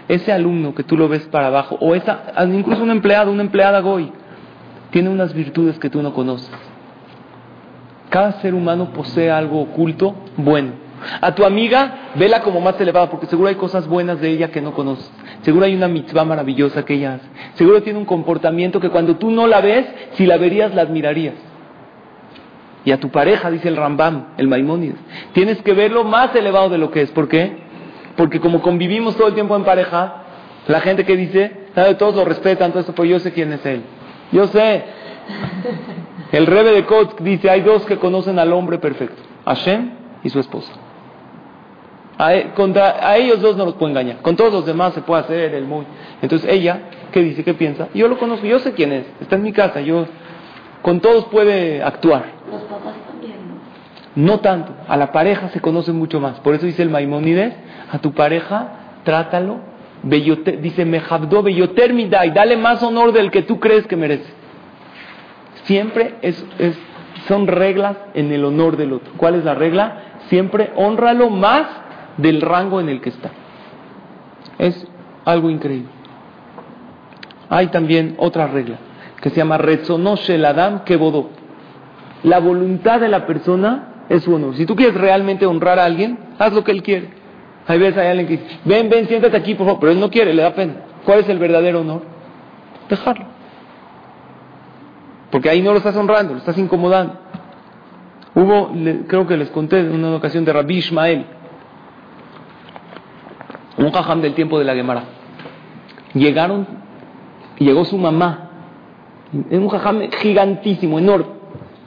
[0.08, 3.80] Ese alumno que tú lo ves para abajo, o esa, incluso un empleado, una empleada
[3.82, 4.12] goy,
[4.92, 6.52] tiene unas virtudes que tú no conoces.
[8.10, 10.87] Cada ser humano posee algo oculto bueno
[11.22, 14.62] a tu amiga, vela como más elevada, porque seguro hay cosas buenas de ella que
[14.62, 15.12] no conoces.
[15.42, 17.28] Seguro hay una mitzvah maravillosa que ella hace.
[17.56, 21.36] Seguro tiene un comportamiento que cuando tú no la ves, si la verías, la admirarías.
[22.86, 24.98] Y a tu pareja, dice el Rambam, el Maimónides,
[25.34, 27.12] tienes que verlo más elevado de lo que es.
[27.12, 27.58] ¿Por qué?
[28.16, 30.24] Porque como convivimos todo el tiempo en pareja,
[30.68, 31.52] la gente que dice,
[31.98, 33.82] todos lo respetan, todo esto, pues yo sé quién es él.
[34.32, 34.84] Yo sé.
[36.32, 39.92] El Rebe de Kotsk dice, hay dos que conocen al hombre perfecto, Hashem
[40.24, 40.72] y su esposa.
[42.18, 44.18] A, contra, a ellos dos no los puede engañar.
[44.22, 45.86] Con todos los demás se puede hacer el muy.
[46.22, 47.44] Entonces ella, ¿qué dice?
[47.44, 47.90] ¿Qué piensa?
[47.94, 49.06] Yo lo conozco, yo sé quién es.
[49.22, 49.82] Está en mi casa.
[49.82, 50.08] Yo
[50.82, 52.26] con todos puede actuar.
[52.52, 53.36] Los papás también,
[54.16, 54.32] ¿no?
[54.34, 54.74] No tanto.
[54.88, 56.40] A la pareja se conoce mucho más.
[56.40, 57.54] Por eso dice el Maimónides,
[57.92, 58.70] a tu pareja
[59.04, 59.78] trátalo.
[60.04, 61.60] Bellote, dice Mejabdo y
[62.30, 64.32] dale más honor del que tú crees que merece.
[65.64, 66.78] Siempre es, es
[67.28, 69.14] son reglas en el honor del otro.
[69.18, 70.02] ¿Cuál es la regla?
[70.30, 71.66] Siempre honralo más
[72.18, 73.32] del rango en el que está.
[74.58, 74.88] Es
[75.26, 75.90] algo increíble.
[77.50, 78.78] Hay también otra regla
[79.22, 81.30] que se llama Retzonosh Adam Kebodó.
[82.24, 84.56] La voluntad de la persona es su honor.
[84.56, 87.10] Si tú quieres realmente honrar a alguien, haz lo que él quiere.
[87.68, 90.10] Hay veces hay alguien que dice, ven, ven, siéntate aquí, por favor, pero él no
[90.10, 90.76] quiere, le da pena.
[91.06, 92.02] ¿Cuál es el verdadero honor?
[92.90, 93.26] Dejarlo.
[95.32, 97.14] Porque ahí no lo estás honrando, lo estás incomodando.
[98.36, 98.72] Hubo,
[99.08, 101.26] creo que les conté en una ocasión de Rabbi Ishmael,
[103.78, 105.04] un jajam del tiempo de la Gemara.
[106.14, 106.68] Llegaron,
[107.60, 108.50] llegó su mamá,
[109.32, 111.28] un jajam gigantísimo, enorme,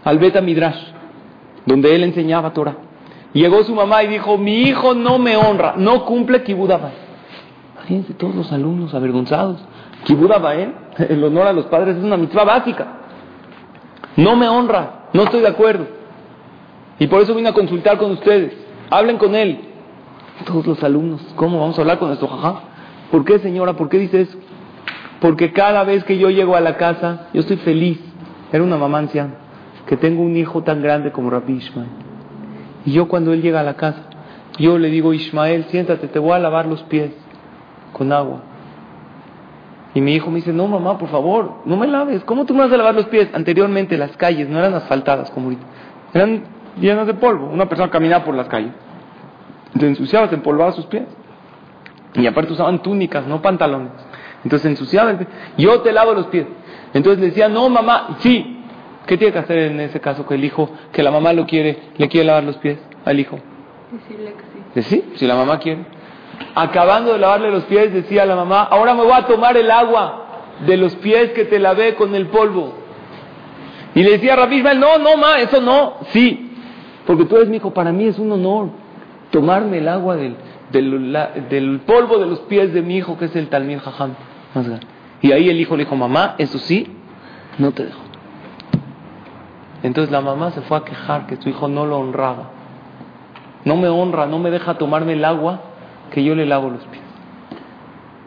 [0.04, 0.80] al Beta Midrash,
[1.66, 2.76] donde él enseñaba Torah.
[3.32, 6.92] Llegó su mamá y dijo, mi hijo no me honra, no cumple Kibudabay.
[7.76, 9.60] Imagínense todos los alumnos avergonzados.
[10.04, 10.72] Kibudabay,
[11.08, 12.86] el honor a los padres es una mitzvah básica.
[14.16, 15.86] No me honra, no estoy de acuerdo.
[16.98, 18.52] Y por eso vine a consultar con ustedes.
[18.90, 19.69] Hablen con él.
[20.44, 22.60] Todos los alumnos, ¿cómo vamos a hablar con nuestro jajá?
[23.10, 23.74] ¿Por qué, señora?
[23.74, 24.38] ¿Por qué dice eso?
[25.20, 28.00] Porque cada vez que yo llego a la casa, yo estoy feliz.
[28.52, 29.34] Era una mamá anciana,
[29.86, 31.88] que tengo un hijo tan grande como Rabbi Ishmael.
[32.86, 34.02] Y yo cuando él llega a la casa,
[34.58, 37.12] yo le digo, Ismael, siéntate, te voy a lavar los pies
[37.92, 38.42] con agua.
[39.94, 42.22] Y mi hijo me dice, no mamá, por favor, no me laves.
[42.24, 43.28] ¿Cómo tú me vas a lavar los pies?
[43.34, 45.66] Anteriormente las calles no eran asfaltadas como ahorita.
[46.14, 46.42] Eran
[46.80, 47.46] llenas de polvo.
[47.46, 48.72] Una persona caminaba por las calles.
[49.78, 51.04] Se ensuciaba, se empolvaba sus pies.
[52.14, 53.92] Y aparte usaban túnicas, no pantalones.
[54.42, 55.26] Entonces se ensuciaba el pie.
[55.58, 56.46] Yo te lavo los pies.
[56.92, 58.56] Entonces le decía, no mamá, sí.
[59.06, 61.78] ¿Qué tiene que hacer en ese caso que el hijo, que la mamá lo quiere,
[61.96, 63.38] le quiere lavar los pies al hijo?
[63.92, 64.34] Decirle
[64.74, 65.02] que sí.
[65.02, 65.84] Sí, si la mamá quiere.
[66.54, 70.26] Acabando de lavarle los pies, decía la mamá, ahora me voy a tomar el agua
[70.66, 72.74] de los pies que te lavé con el polvo.
[73.94, 75.94] Y le decía a Rabbi no, no, ma, eso no.
[76.10, 76.52] Sí,
[77.06, 78.68] porque tú eres mi hijo, para mí es un honor
[79.30, 80.36] tomarme el agua del,
[80.72, 84.14] del, polvo de los pies de mi hijo, que es el Talmir Jajam.
[85.22, 86.86] Y ahí el hijo le dijo, mamá, eso sí,
[87.58, 88.00] no te dejo.
[89.82, 92.50] Entonces la mamá se fue a quejar que su hijo no lo honraba.
[93.64, 95.60] No me honra, no me deja tomarme el agua
[96.10, 97.02] que yo le lavo los pies.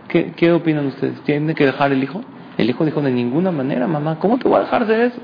[0.07, 1.19] ¿Qué, qué opinan ustedes?
[1.21, 2.21] ¿Tiene que dejar el hijo?
[2.57, 5.19] El hijo dijo, de ninguna manera, mamá, ¿cómo te voy a dejar de eso?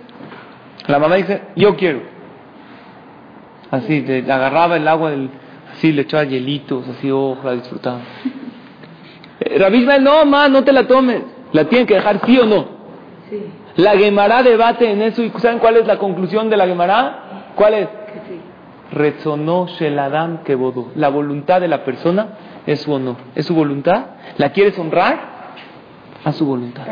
[0.87, 2.01] La mamá dice, yo quiero.
[3.69, 5.29] Así, le, agarraba el agua, del,
[5.79, 7.99] así le echaba hielitos, así, ojalá disfrutaba.
[9.39, 11.21] Eh, Rabbi no, mamá, no te la tomes.
[11.53, 12.67] ¿La tienen que dejar sí o no?
[13.29, 13.37] Sí.
[13.77, 17.51] La Gemara debate en eso y ¿saben cuál es la conclusión de la Gemara?
[17.55, 17.87] ¿Cuál es?
[18.91, 20.89] Rezonó Sheladam Kebodo.
[20.95, 22.27] La voluntad de la persona
[22.67, 24.05] es su honor, es su voluntad.
[24.37, 25.39] ¿La quieres honrar?
[26.25, 26.83] A su voluntad.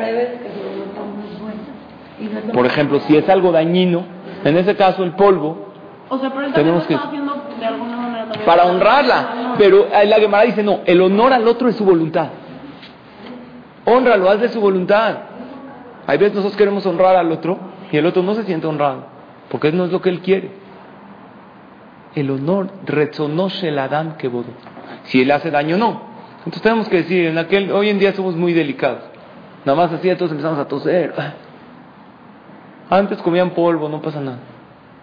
[2.54, 4.06] Por ejemplo, si es algo dañino,
[4.46, 5.74] en ese caso el polvo,
[6.10, 7.97] o sea, pero tenemos que haciendo de alguna
[8.46, 9.56] para honrarla.
[9.58, 12.30] Pero la Gemara dice no, el honor al otro es su voluntad.
[13.86, 15.18] Honralo, haz de su voluntad.
[16.06, 17.58] Hay veces nosotros queremos honrar al otro
[17.92, 19.06] y el otro no se siente honrado,
[19.50, 20.52] porque no es lo que él quiere.
[22.16, 24.48] El honor, rezonoshe el Adán que bodo.
[25.04, 26.02] Si él hace daño, no.
[26.40, 29.04] Entonces tenemos que decir, en aquel, hoy en día somos muy delicados.
[29.66, 31.14] Nada más así, todos empezamos a toser.
[32.90, 34.40] Antes comían polvo, no pasa nada.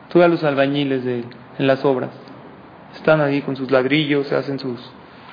[0.08, 1.24] Tú a los albañiles de,
[1.58, 2.10] en las obras.
[2.94, 4.80] Están ahí con sus ladrillos, se hacen sus,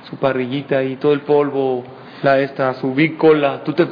[0.10, 1.84] su parrillita y todo el polvo,
[2.24, 3.64] la esta, su bicola.
[3.64, 3.88] Tú te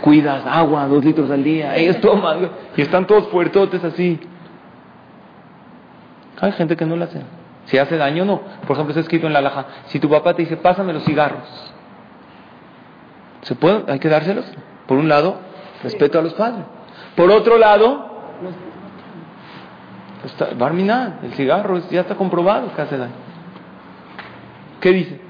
[0.00, 1.76] cuidas agua, dos litros al día.
[1.76, 4.18] Ellos toman y están todos fuertotes así.
[6.40, 7.20] Hay gente que no lo hace.
[7.66, 8.40] Si hace daño, no.
[8.66, 11.46] Por ejemplo, está escrito en la laja, si tu papá te dice, pásame los cigarros,
[13.42, 13.84] ¿se puede?
[13.88, 14.46] Hay que dárselos.
[14.86, 15.36] Por un lado,
[15.82, 16.64] respeto a los padres.
[17.14, 18.06] Por otro lado,
[20.24, 23.12] está, Barminan, el cigarro ya está comprobado que hace daño.
[24.80, 25.20] ¿Qué dice?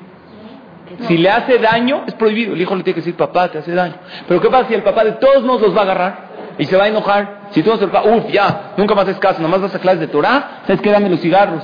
[1.01, 2.55] Si le hace daño, es prohibido.
[2.55, 3.95] El hijo le tiene que decir, papá, te hace daño.
[4.27, 6.29] Pero ¿qué pasa si el papá de todos modos los va a agarrar?
[6.59, 7.39] Y se va a enojar.
[7.51, 9.79] Si tú no se el papá, uff, ya, nunca más es caso, nomás vas a
[9.79, 10.91] clases de Torah, ¿sabes qué?
[10.91, 11.63] Dame los cigarros.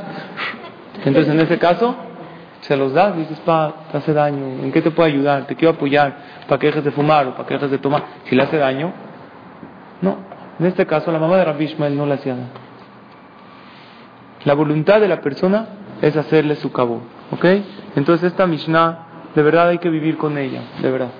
[1.05, 1.95] Entonces, en ese caso,
[2.61, 5.47] se los das, dices, papá, te hace daño, ¿en qué te puedo ayudar?
[5.47, 6.16] Te quiero apoyar,
[6.49, 8.03] para que dejes de fumar o para que dejes de tomar.
[8.25, 8.93] Si le hace daño,
[10.01, 10.16] no.
[10.59, 12.49] En este caso, la mamá de Rabbi Ishmael no le hacía daño.
[14.45, 15.66] La voluntad de la persona
[16.03, 17.01] es hacerle su cabo,
[17.32, 17.45] ¿ok?
[17.97, 21.11] Entonces, esta Mishnah de verdad hay que vivir con ella, de verdad.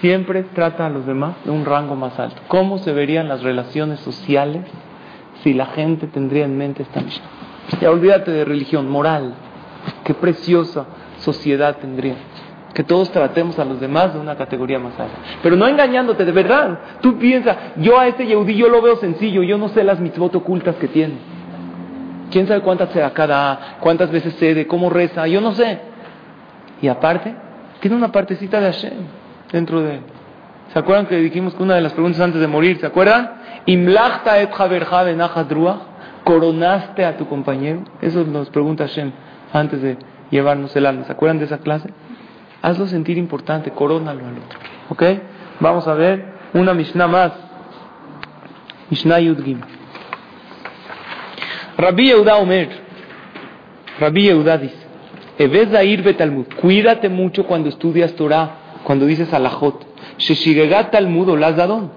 [0.00, 2.42] Siempre trata a los demás de un rango más alto.
[2.48, 4.64] ¿Cómo se verían las relaciones sociales
[5.42, 7.24] si la gente tendría en mente esta misión?
[7.80, 9.34] Ya olvídate de religión, moral.
[10.04, 10.86] Qué preciosa
[11.18, 12.16] sociedad tendría.
[12.74, 15.14] que todos tratemos a los demás de una categoría más alta.
[15.42, 16.78] Pero no engañándote, de verdad.
[17.02, 20.34] Tú piensas, yo a este Yehudi yo lo veo sencillo, yo no sé las mitzvot
[20.36, 21.14] ocultas que tiene.
[22.32, 25.26] ¿Quién sabe cuántas se cada, cuántas veces cede, cómo reza?
[25.26, 25.78] Yo no sé.
[26.80, 27.34] Y aparte,
[27.80, 28.94] tiene una partecita de Hashem
[29.52, 30.00] dentro de él.
[30.72, 33.42] ¿Se acuerdan que dijimos que una de las preguntas antes de morir, ¿se acuerdan?
[33.66, 34.50] Imlachta et
[36.24, 37.84] coronaste a tu compañero.
[38.00, 39.12] Eso nos pregunta Hashem
[39.52, 39.98] antes de
[40.30, 41.04] llevarnos el alma.
[41.04, 41.90] ¿Se acuerdan de esa clase?
[42.62, 44.58] Hazlo sentir importante, corónalo al otro.
[44.88, 45.02] ¿Ok?
[45.60, 47.32] Vamos a ver una Mishnah más.
[48.88, 49.60] Mishnah Yudgim.
[51.76, 52.68] Rabbi Yehuda Omer.
[53.98, 54.82] Rabbi Yehuda dice.
[56.60, 58.50] Cuídate mucho cuando estudias Torah,
[58.84, 59.86] cuando dices Alajot.
[60.90, 61.90] Talmud o.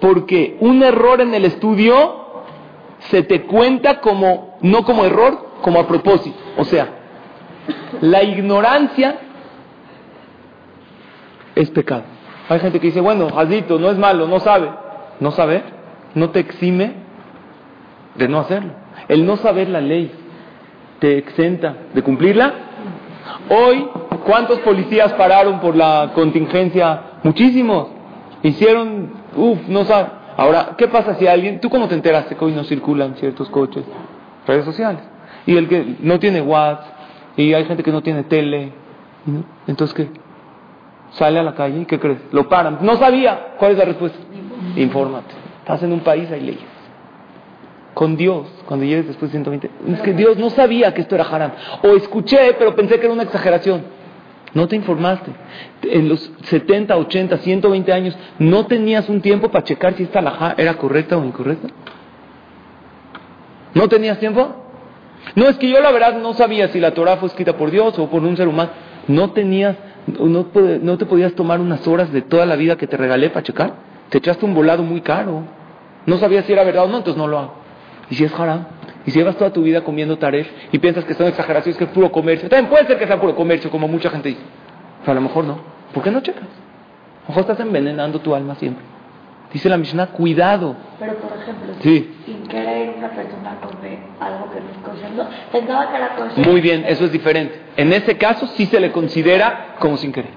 [0.00, 2.44] Porque un error en el estudio
[3.10, 6.36] se te cuenta como, no como error, como a propósito.
[6.56, 6.88] O sea,
[8.00, 9.18] la ignorancia
[11.54, 12.04] es pecado.
[12.48, 14.70] Hay gente que dice, bueno, Jazito, no es malo, no sabe.
[15.20, 15.82] No saber
[16.14, 16.94] no te exime
[18.14, 18.72] de no hacerlo.
[19.12, 20.10] El no saber la ley
[20.98, 22.54] te exenta de cumplirla.
[23.50, 23.86] Hoy,
[24.24, 27.18] ¿cuántos policías pararon por la contingencia?
[27.22, 27.88] Muchísimos.
[28.42, 30.08] Hicieron, uff, no sabe.
[30.38, 33.84] Ahora, ¿qué pasa si alguien, tú cómo te enteraste que hoy no circulan ciertos coches?
[34.46, 35.02] Redes sociales.
[35.44, 36.86] Y el que no tiene WhatsApp,
[37.36, 38.72] y hay gente que no tiene tele,
[39.66, 40.08] entonces ¿qué?
[41.10, 42.20] Sale a la calle y ¿qué crees?
[42.32, 42.78] Lo paran.
[42.80, 43.56] No sabía.
[43.58, 44.18] ¿Cuál es la respuesta?
[44.74, 45.34] Infórmate.
[45.58, 46.71] Estás en un país, hay leyes.
[47.94, 49.70] Con Dios, cuando llegues después de 120.
[49.92, 51.52] Es que Dios no sabía que esto era haram.
[51.82, 53.82] O escuché, pero pensé que era una exageración.
[54.54, 55.30] No te informaste.
[55.82, 60.54] En los 70, 80, 120 años, ¿no tenías un tiempo para checar si esta alajá
[60.56, 61.68] era correcta o incorrecta?
[63.74, 64.56] ¿No tenías tiempo?
[65.34, 67.98] No, es que yo la verdad no sabía si la Torah fue escrita por Dios
[67.98, 68.70] o por un ser humano.
[69.08, 69.76] No tenías,
[70.06, 70.46] no,
[70.82, 73.74] no te podías tomar unas horas de toda la vida que te regalé para checar.
[74.10, 75.44] Te echaste un volado muy caro.
[76.04, 77.61] No sabías si era verdad o no, entonces no lo hago.
[78.12, 78.66] ¿Y si es haram?
[79.06, 81.90] Y si llevas toda tu vida comiendo taref y piensas que son exageraciones, que es
[81.92, 84.42] puro comercio, también puede ser que sea puro comercio, como mucha gente dice.
[85.00, 85.58] Pero a lo mejor no.
[85.94, 86.42] ¿Por qué no checas?
[86.42, 88.84] A lo mejor estás envenenando tu alma siempre.
[89.50, 90.76] Dice la Mishnah, cuidado.
[91.00, 92.14] Pero por ejemplo, sí.
[92.26, 96.50] sin querer una persona come algo que no es consciente, pensaba que era consciente.
[96.50, 97.62] Muy bien, eso es diferente.
[97.78, 100.32] En ese caso sí se le considera como sin querer.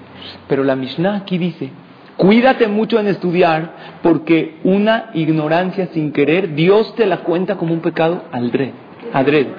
[0.48, 1.70] Pero la Mishnah aquí dice,
[2.16, 7.80] Cuídate mucho en estudiar porque una ignorancia sin querer, Dios te la cuenta como un
[7.80, 8.72] pecado adrede.
[9.12, 9.50] adrede.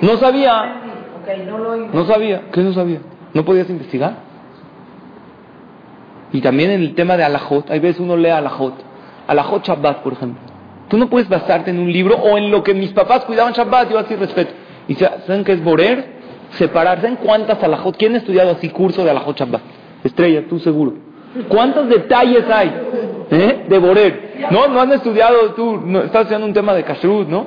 [0.00, 0.80] No sabía.
[1.92, 2.42] No sabía.
[2.52, 3.00] ¿Qué no sabía?
[3.34, 4.28] ¿No podías investigar?
[6.32, 8.74] Y también en el tema de Alajot, hay veces uno lee Alajot.
[9.26, 10.40] Alajot Shabbat, por ejemplo.
[10.88, 13.90] Tú no puedes basarte en un libro o en lo que mis papás cuidaban Shabbat,
[13.90, 14.52] yo así respeto.
[14.88, 16.18] Y ¿saben qué es Borer?
[16.52, 17.96] Separarse en cuántas Alajot.
[17.98, 19.77] ¿Quién ha estudiado así curso de Alajot Shabbat?
[20.04, 20.94] Estrella, tú seguro.
[21.48, 22.72] ¿Cuántos detalles hay
[23.30, 23.66] ¿eh?
[23.68, 24.28] de Borer?
[24.50, 27.46] No, no han estudiado tú, no, estás estudiando un tema de kashrut, ¿no?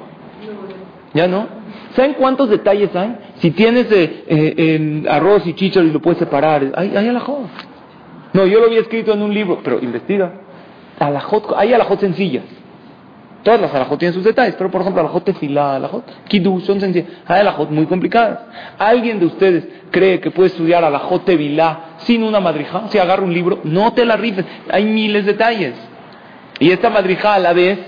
[1.14, 1.48] ¿Ya no?
[1.96, 3.18] ¿Saben cuántos detalles hay?
[3.40, 7.48] Si tienes eh, eh, arroz y chichar y lo puedes separar, hay, hay alajot.
[8.34, 10.32] No, yo lo había escrito en un libro, pero investiga.
[11.00, 12.44] Alajot, hay alajot sencillas.
[13.44, 17.10] Todas las alajot tienen sus detalles, pero por ejemplo, alajot tefilá, alajot kiddush son sencillas.
[17.26, 18.40] Hay alajot muy complicadas.
[18.78, 22.84] ¿Alguien de ustedes cree que puede estudiar alajot tevilá sin una madrija?
[22.90, 24.46] Si agarra un libro, no te la rifes.
[24.70, 25.74] Hay miles de detalles.
[26.60, 27.80] Y esta madrija a la vez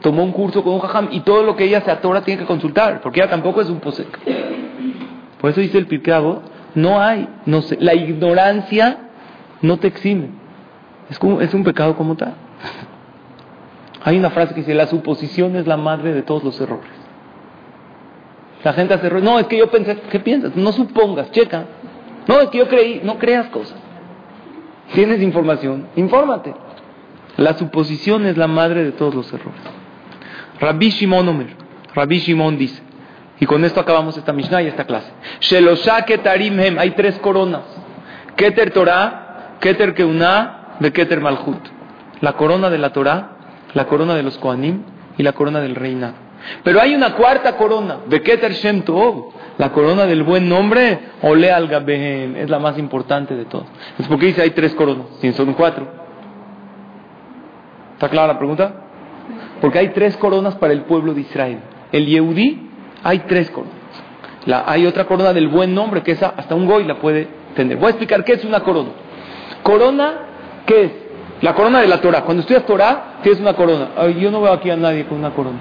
[0.00, 2.46] tomó un curso con un jajam y todo lo que ella se atora tiene que
[2.46, 4.18] consultar, porque ella tampoco es un posec.
[5.38, 6.42] Por eso dice el Pirkeabo,
[6.74, 9.10] no hay, no sé, la ignorancia
[9.60, 10.30] no te exime.
[11.10, 12.34] Es, es un pecado como tal.
[14.04, 16.90] Hay una frase que dice, la suposición es la madre de todos los errores.
[18.64, 19.24] La gente hace errores.
[19.24, 20.56] No, es que yo pensé, ¿qué piensas?
[20.56, 21.64] No supongas, checa.
[22.26, 23.78] No, es que yo creí, no creas cosas.
[24.94, 26.54] Tienes información, infórmate.
[27.36, 29.60] La suposición es la madre de todos los errores.
[30.60, 31.56] Rabbi Shimon Omer,
[31.94, 32.82] Rabbi Shimon dice,
[33.40, 35.10] y con esto acabamos esta Mishnah y esta clase.
[35.40, 37.62] Shelosha Ketarim Hem, hay tres coronas.
[38.36, 41.58] Keter Torah, Keter Keuná, de Keter Malchut.
[42.20, 43.38] La corona de la Torah
[43.74, 44.82] la corona de los Kohanim
[45.16, 46.14] y la corona del reinado.
[46.64, 51.68] Pero hay una cuarta corona, Beketer Shem Tov, la corona del buen nombre, Ole al
[51.68, 53.68] Gabehem, es la más importante de todas.
[53.98, 55.86] Es porque dice hay tres coronas, si son cuatro.
[57.94, 58.74] ¿Está clara la pregunta?
[59.60, 61.60] Porque hay tres coronas para el pueblo de Israel.
[61.92, 62.68] El Yehudí,
[63.04, 63.76] hay tres coronas.
[64.66, 67.76] Hay otra corona del buen nombre, que esa hasta un goy la puede tener.
[67.76, 68.90] Voy a explicar qué es una corona.
[69.62, 70.14] Corona,
[70.66, 70.92] ¿qué es?
[71.42, 72.22] La corona de la Torah.
[72.22, 73.90] Cuando estudias Torah, tienes una corona.
[74.18, 75.58] yo no veo aquí a nadie con una corona.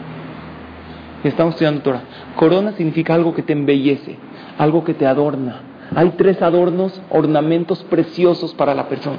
[1.23, 2.01] Estamos estudiando Torah.
[2.35, 4.17] Corona significa algo que te embellece,
[4.57, 5.61] algo que te adorna,
[5.95, 9.17] Hay tres adornos, ornamentos preciosos para la persona.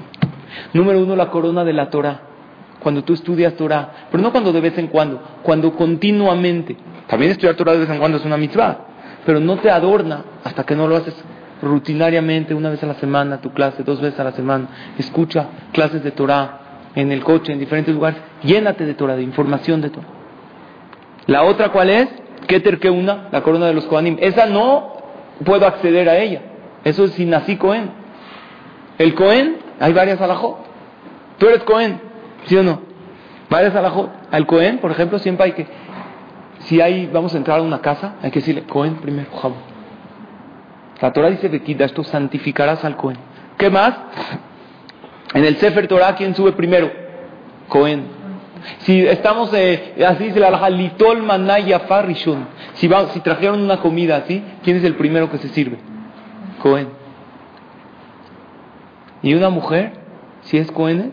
[0.72, 2.20] Número uno, la corona de la Torah.
[2.80, 6.76] Cuando tú estudias Torah, pero no cuando de vez en cuando, cuando continuamente.
[7.08, 8.78] También estudiar Torah de vez en cuando es una mitzvah,
[9.26, 11.14] pero no te adorna hasta que no lo haces
[11.62, 14.68] rutinariamente, una vez a la semana, tu clase, dos veces a la semana.
[14.98, 16.60] Escucha clases de Torah
[16.94, 18.20] en el coche, en diferentes lugares.
[18.42, 20.08] Llénate de Torah, de información de Torah.
[21.26, 22.08] La otra, ¿cuál es?
[22.46, 24.18] Keter que una, la corona de los Kohanim.
[24.20, 24.94] Esa no
[25.44, 26.42] puedo acceder a ella.
[26.84, 27.90] Eso es si nací Cohen.
[28.98, 30.58] El Cohen, hay varias alajot.
[31.38, 32.00] Tú eres Cohen,
[32.46, 32.82] ¿sí o no?
[33.48, 34.10] Varias alajot.
[34.30, 35.66] Al Cohen, por ejemplo, siempre hay que,
[36.60, 39.72] si hay, vamos a entrar a una casa, hay que decirle Cohen primero, jabón.
[41.03, 41.50] La Torah dice,
[41.80, 43.18] esto santificarás al Cohen.
[43.59, 43.92] ¿Qué más?
[45.34, 46.92] En el Sefer Torah, ¿quién sube primero?
[47.66, 48.05] Cohen.
[48.78, 52.46] Si estamos, eh, así dice la alhaja, litol manaya farishon.
[52.74, 55.78] Si, si trajeron una comida así, ¿quién es el primero que se sirve?
[56.62, 56.88] Cohen.
[59.22, 59.94] Y una mujer,
[60.42, 61.12] si es Cohenet,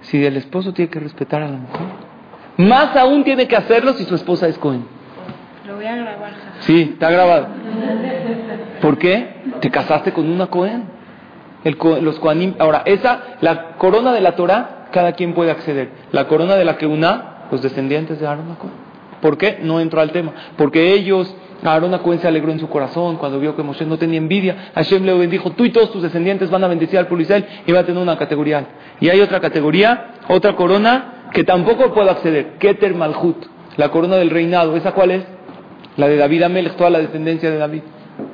[0.00, 1.86] si el esposo tiene que respetar a la mujer,
[2.56, 4.97] más aún tiene que hacerlo si su esposa es Cohen.
[5.68, 6.32] Lo voy a grabar.
[6.60, 7.48] Sí, está grabado.
[8.80, 9.42] ¿Por qué?
[9.60, 10.84] Te casaste con una Cohen.
[11.62, 12.54] El, los Kohanim.
[12.58, 15.90] Ahora, esa, la corona de la Torah, cada quien puede acceder.
[16.10, 18.72] La corona de la que una, los descendientes de Aaron Cohen.
[19.20, 19.58] ¿Por qué?
[19.62, 20.32] No entro al tema.
[20.56, 24.16] Porque ellos, Aaron Cohen se alegró en su corazón cuando vio que Moshe no tenía
[24.16, 24.70] envidia.
[24.74, 27.80] Hashem le bendijo, tú y todos tus descendientes van a bendecir al Purisel y va
[27.80, 28.64] a tener una categoría.
[29.00, 32.54] Y hay otra categoría, otra corona que tampoco puedo acceder.
[32.58, 33.44] Keter Malhut,
[33.76, 34.74] la corona del reinado.
[34.74, 35.37] ¿Esa cuál es?
[35.98, 37.82] La de David Amelech, toda la descendencia de David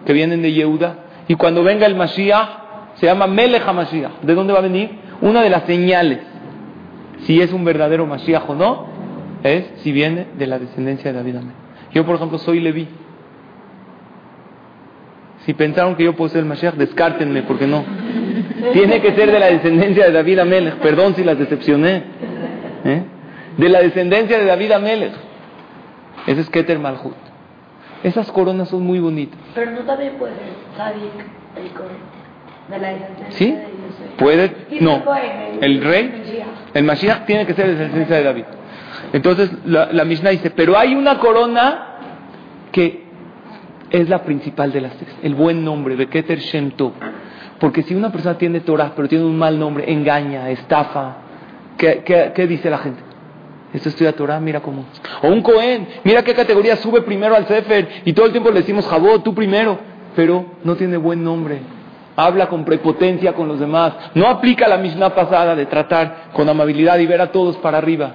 [0.07, 0.99] que vienen de Yehuda.
[1.29, 4.21] Y cuando venga el Mashiach, se llama Melech HaMashiach.
[4.23, 4.91] ¿De dónde va a venir?
[5.21, 6.21] Una de las señales,
[7.23, 8.87] si es un verdadero Mashiach o no,
[9.43, 11.57] es si viene de la descendencia de David Amelech.
[11.93, 12.87] Yo, por ejemplo, soy Leví.
[15.47, 17.85] Si pensaron que yo puedo ser el Mashiach, descártenme, porque no.
[18.73, 20.75] Tiene que ser de la descendencia de David Amelech.
[20.77, 22.03] Perdón si las decepcioné.
[22.85, 23.03] ¿Eh?
[23.57, 25.13] De la descendencia de David Amelech.
[26.27, 27.24] Ese es Keter Malhut.
[28.05, 29.39] Esas coronas son muy bonitas.
[29.55, 30.43] Pero no también puede ser
[30.77, 31.03] Sadik
[31.57, 31.71] el
[32.71, 33.51] de la descendencia ¿Sí?
[33.51, 33.75] de
[34.19, 35.03] Puede, no.
[35.61, 36.45] El, rey,
[36.75, 38.45] el Mashiach tiene que ser de la descendencia de David.
[39.13, 41.97] Entonces la, la Mishnah dice, pero hay una corona
[42.73, 43.05] que
[43.91, 46.93] es la principal de las tres, el buen nombre, Beketer Shem Tov.
[47.59, 51.17] Porque si una persona tiene Torah, pero tiene un mal nombre, engaña, estafa,
[51.79, 53.01] ¿qué, qué, qué dice la gente?
[53.75, 54.85] Esto estudia Torah, mira cómo.
[55.21, 58.61] O un Cohen, mira qué categoría sube primero al Sefer y todo el tiempo le
[58.61, 59.77] decimos Jabot, tú primero,
[60.15, 61.59] pero no tiene buen nombre.
[62.15, 63.95] Habla con prepotencia con los demás.
[64.15, 68.15] No aplica la Mishnah pasada de tratar con amabilidad y ver a todos para arriba.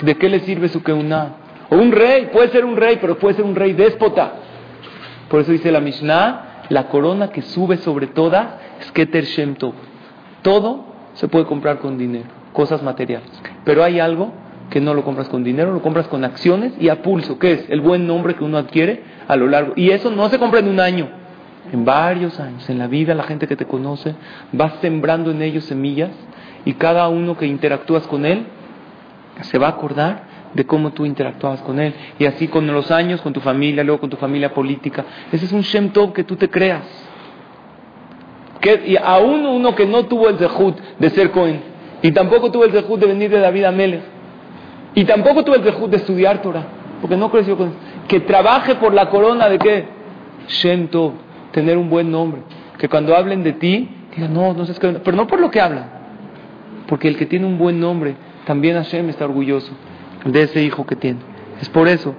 [0.00, 1.34] ¿De qué le sirve su Keuná?
[1.68, 4.32] O un rey, puede ser un rey, pero puede ser un rey déspota.
[5.28, 8.46] Por eso dice la Mishnah, la corona que sube sobre todas
[8.80, 9.54] es Keter Shem.
[10.40, 13.28] Todo se puede comprar con dinero, cosas materiales.
[13.64, 14.32] Pero hay algo
[14.70, 17.70] que no lo compras con dinero, lo compras con acciones y a pulso, que es
[17.70, 19.72] el buen nombre que uno adquiere a lo largo.
[19.76, 21.08] Y eso no se compra en un año,
[21.72, 22.68] en varios años.
[22.68, 24.14] En la vida, la gente que te conoce,
[24.52, 26.10] vas sembrando en ellos semillas
[26.64, 28.44] y cada uno que interactúas con él
[29.42, 31.94] se va a acordar de cómo tú interactuabas con él.
[32.18, 35.04] Y así con los años, con tu familia, luego con tu familia política.
[35.32, 36.84] Ese es un Shem Tov que tú te creas.
[38.86, 41.60] Y aún uno que no tuvo el zehut de ser Cohen,
[42.02, 43.64] y tampoco tuvo el zehut de venir de David
[44.94, 46.64] y tampoco tuve el dejud de estudiar Torah,
[47.00, 47.72] porque no creció con
[48.08, 49.84] Que trabaje por la corona de qué?
[50.48, 51.14] Shento,
[51.52, 52.42] tener un buen nombre.
[52.78, 54.74] Que cuando hablen de ti, digan, no, no sé.
[54.80, 55.90] Pero no por lo que hablan,
[56.86, 58.16] porque el que tiene un buen nombre,
[58.46, 59.72] también Hashem está orgulloso
[60.24, 61.20] de ese hijo que tiene.
[61.60, 62.14] Es por eso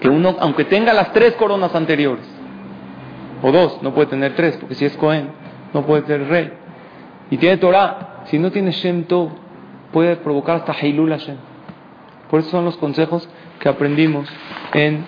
[0.00, 2.24] que uno, aunque tenga las tres coronas anteriores,
[3.42, 5.28] o dos, no puede tener tres, porque si es Cohen,
[5.72, 6.52] no puede ser rey.
[7.30, 9.04] Y tiene Torah, si no tiene Shem
[9.92, 11.36] puede provocar hasta Hailul Hashem.
[12.30, 14.28] Por eso son los consejos que aprendimos
[14.74, 15.04] en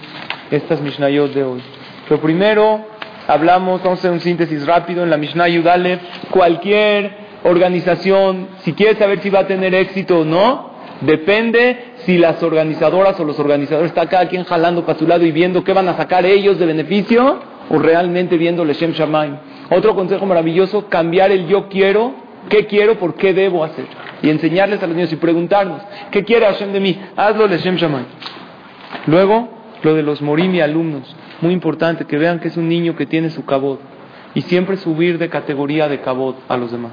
[0.51, 1.63] estas Mishnayot de hoy.
[2.09, 2.81] Pero primero
[3.29, 6.01] hablamos, vamos a hacer un síntesis rápido en la Mishnah Yudalev.
[6.31, 10.71] Cualquier organización, si quiere saber si va a tener éxito o no,
[11.03, 15.31] depende si las organizadoras o los organizadores están cada quien jalando para su lado y
[15.31, 19.37] viendo qué van a sacar ellos de beneficio o realmente viendo Leshem Shamaim.
[19.71, 22.15] Otro consejo maravilloso, cambiar el yo quiero,
[22.49, 23.85] qué quiero, por qué debo hacer
[24.23, 27.01] y enseñarles a los niños y preguntarnos, ¿qué quiere Hashem de mí?
[27.17, 28.05] Hazlo Hashem Shamay.
[29.07, 29.49] Luego,
[29.83, 33.07] lo de los morim y alumnos, muy importante que vean que es un niño que
[33.07, 33.81] tiene su cabot
[34.35, 36.93] y siempre subir de categoría de cabot a los demás.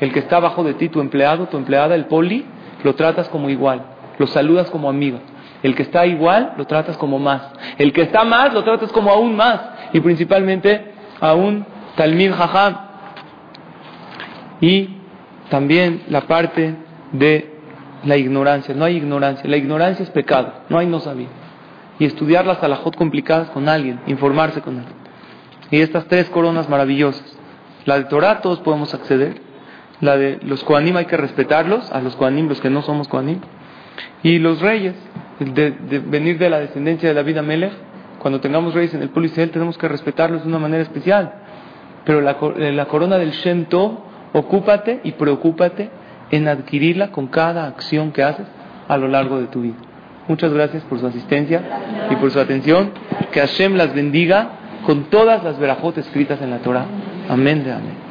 [0.00, 2.44] El que está abajo de ti, tu empleado, tu empleada, el poli,
[2.82, 3.82] lo tratas como igual,
[4.18, 5.20] lo saludas como amigo.
[5.62, 7.40] El que está igual, lo tratas como más.
[7.78, 9.60] El que está más, lo tratas como aún más.
[9.94, 11.64] Y principalmente, a un
[11.96, 12.76] Talmid Jajam.
[14.60, 14.90] Y
[15.54, 16.74] también la parte
[17.12, 17.48] de
[18.04, 18.74] la ignorancia.
[18.74, 19.48] No hay ignorancia.
[19.48, 20.52] La ignorancia es pecado.
[20.68, 21.28] No hay no sabía.
[22.00, 24.84] Y estudiar las alajot complicadas con alguien, informarse con él.
[25.70, 27.38] Y estas tres coronas maravillosas.
[27.84, 29.40] La de Torah todos podemos acceder.
[30.00, 33.38] La de los Koanim hay que respetarlos, a los Koanim, los que no somos Koanim.
[34.24, 34.96] Y los reyes,
[35.38, 37.74] de, venir de la descendencia de David Amelech,
[38.18, 41.32] cuando tengamos reyes en el pueblo Israel tenemos que respetarlos de una manera especial.
[42.04, 42.36] Pero la,
[42.72, 45.88] la corona del Shem Tov, ocúpate y preocúpate
[46.30, 48.46] en adquirirla con cada acción que haces
[48.88, 49.76] a lo largo de tu vida.
[50.28, 51.62] Muchas gracias por su asistencia
[52.10, 52.90] y por su atención.
[53.32, 54.48] Que Hashem las bendiga
[54.84, 56.86] con todas las verajotes escritas en la Torah.
[57.28, 58.03] Amén de amén.